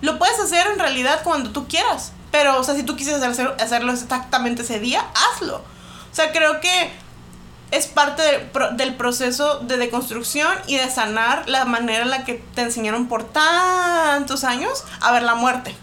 [0.00, 2.10] lo puedes hacer en realidad cuando tú quieras.
[2.32, 3.22] Pero, o sea, si tú quisieras
[3.60, 5.58] hacerlo exactamente ese día, hazlo.
[5.58, 6.92] O sea, creo que
[7.74, 8.22] es parte
[8.76, 13.24] del proceso de deconstrucción y de sanar la manera en la que te enseñaron por
[13.24, 15.74] tantos años a ver la muerte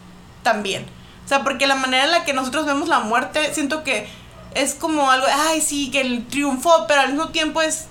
[0.41, 0.85] también.
[1.25, 4.07] O sea, porque la manera en la que nosotros vemos la muerte, siento que
[4.55, 7.87] es como algo, ay, sí, que él triunfó, pero al mismo tiempo es,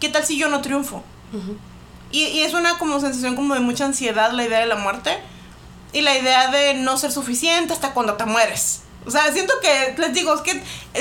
[0.00, 1.04] ¿qué tal si yo no triunfo?
[2.10, 5.18] y, y, es una como sensación como de mucha ansiedad la idea de la muerte
[5.92, 8.81] y la idea de no ser suficiente hasta cuando te mueres.
[9.04, 10.52] O sea, siento que, les digo, es que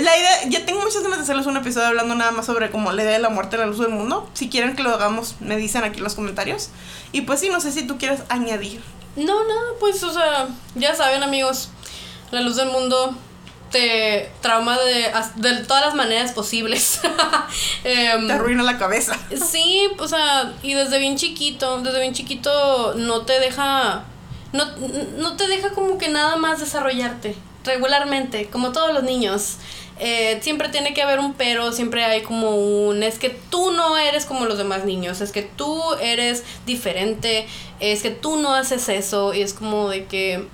[0.02, 2.91] la idea, ya tengo muchas ganas de hacerles un episodio hablando nada más sobre como
[2.91, 4.28] la idea de la muerte en la luz del mundo.
[4.34, 6.70] Si quieren que lo hagamos, me dicen aquí en los comentarios.
[7.12, 8.82] Y pues sí, no sé si tú quieres añadir.
[9.16, 11.70] No, no, pues, o sea, ya saben amigos,
[12.32, 13.16] la luz del mundo
[13.72, 17.02] te trauma de, de todas las maneras posibles.
[17.84, 19.18] Em, te arruina la cabeza.
[19.49, 24.06] Sí, o sea, y desde bien chiquito, desde bien chiquito no te deja,
[24.54, 24.66] no,
[25.18, 29.57] no te deja como que nada más desarrollarte regularmente, como todos los niños.
[29.99, 33.99] Eh, siempre tiene que haber un pero, siempre hay como un, es que tú no
[33.99, 37.45] eres como los demás niños, es que tú eres diferente,
[37.80, 40.47] es que tú no haces eso, y es como de que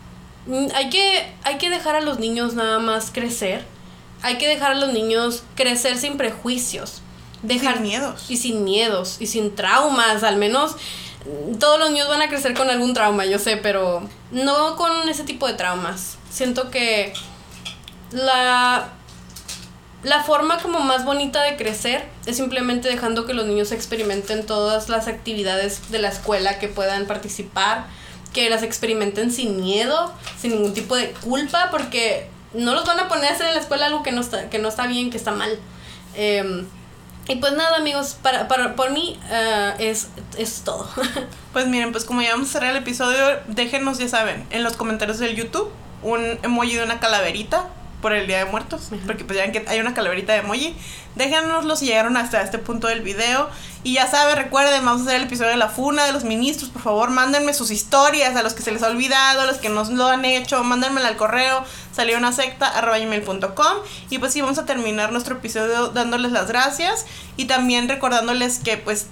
[0.48, 3.64] mm, hay que, hay que dejar a los niños nada más crecer,
[4.22, 7.02] hay que dejar a los niños crecer sin prejuicios.
[7.42, 8.26] Dejar, sin miedos.
[8.30, 10.76] Y sin miedos, y sin traumas, al menos
[11.60, 14.02] todos los niños van a crecer con algún trauma, yo sé, pero
[14.32, 16.18] no con ese tipo de traumas.
[16.38, 17.14] Siento que
[18.12, 18.90] la,
[20.04, 24.88] la forma como más bonita de crecer es simplemente dejando que los niños experimenten todas
[24.88, 27.88] las actividades de la escuela que puedan participar,
[28.36, 33.08] que las experimenten sin miedo, sin ningún tipo de culpa, porque no los van a
[33.08, 35.18] poner a hacer en la escuela algo que no está, que no está bien, que
[35.18, 35.58] está mal.
[36.14, 36.68] Em,
[37.28, 40.88] y pues nada, amigos, para, para, por mí uh, es, es todo.
[41.54, 44.78] pues miren, pues como ya vamos a cerrar el episodio, déjenos, ya saben, en los
[44.78, 45.72] comentarios del YouTube
[46.08, 47.68] un emoji de una calaverita
[48.02, 50.76] por el Día de Muertos, porque pues ya ven que hay una calaverita de emoji.
[51.16, 53.50] Déjanoslo si llegaron hasta este punto del video.
[53.84, 56.70] Y ya saben, recuerden, vamos a hacer el episodio de la funa de los ministros.
[56.70, 59.70] Por favor, mándenme sus historias a los que se les ha olvidado, a los que
[59.70, 60.64] no lo han hecho.
[60.64, 63.78] Mándenmela al correo salió una secta gmail.com.
[64.12, 67.06] Y pues sí, vamos a terminar nuestro episodio dándoles las gracias
[67.36, 69.08] y también recordándoles que pues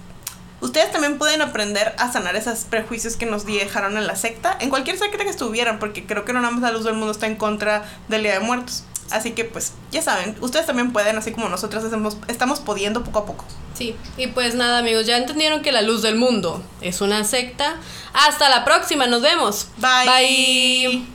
[0.66, 4.70] ustedes también pueden aprender a sanar esos prejuicios que nos dejaron en la secta, en
[4.70, 7.28] cualquier secta que estuvieran, porque creo que no nada más la luz del mundo está
[7.28, 8.84] en contra del Día de Muertos.
[9.12, 13.20] Así que pues ya saben, ustedes también pueden, así como nosotras hacemos, estamos pudiendo poco
[13.20, 13.46] a poco.
[13.76, 17.76] Sí, y pues nada amigos, ya entendieron que la luz del mundo es una secta.
[18.14, 19.68] Hasta la próxima, nos vemos.
[19.78, 20.08] Bye.
[20.08, 21.15] Bye.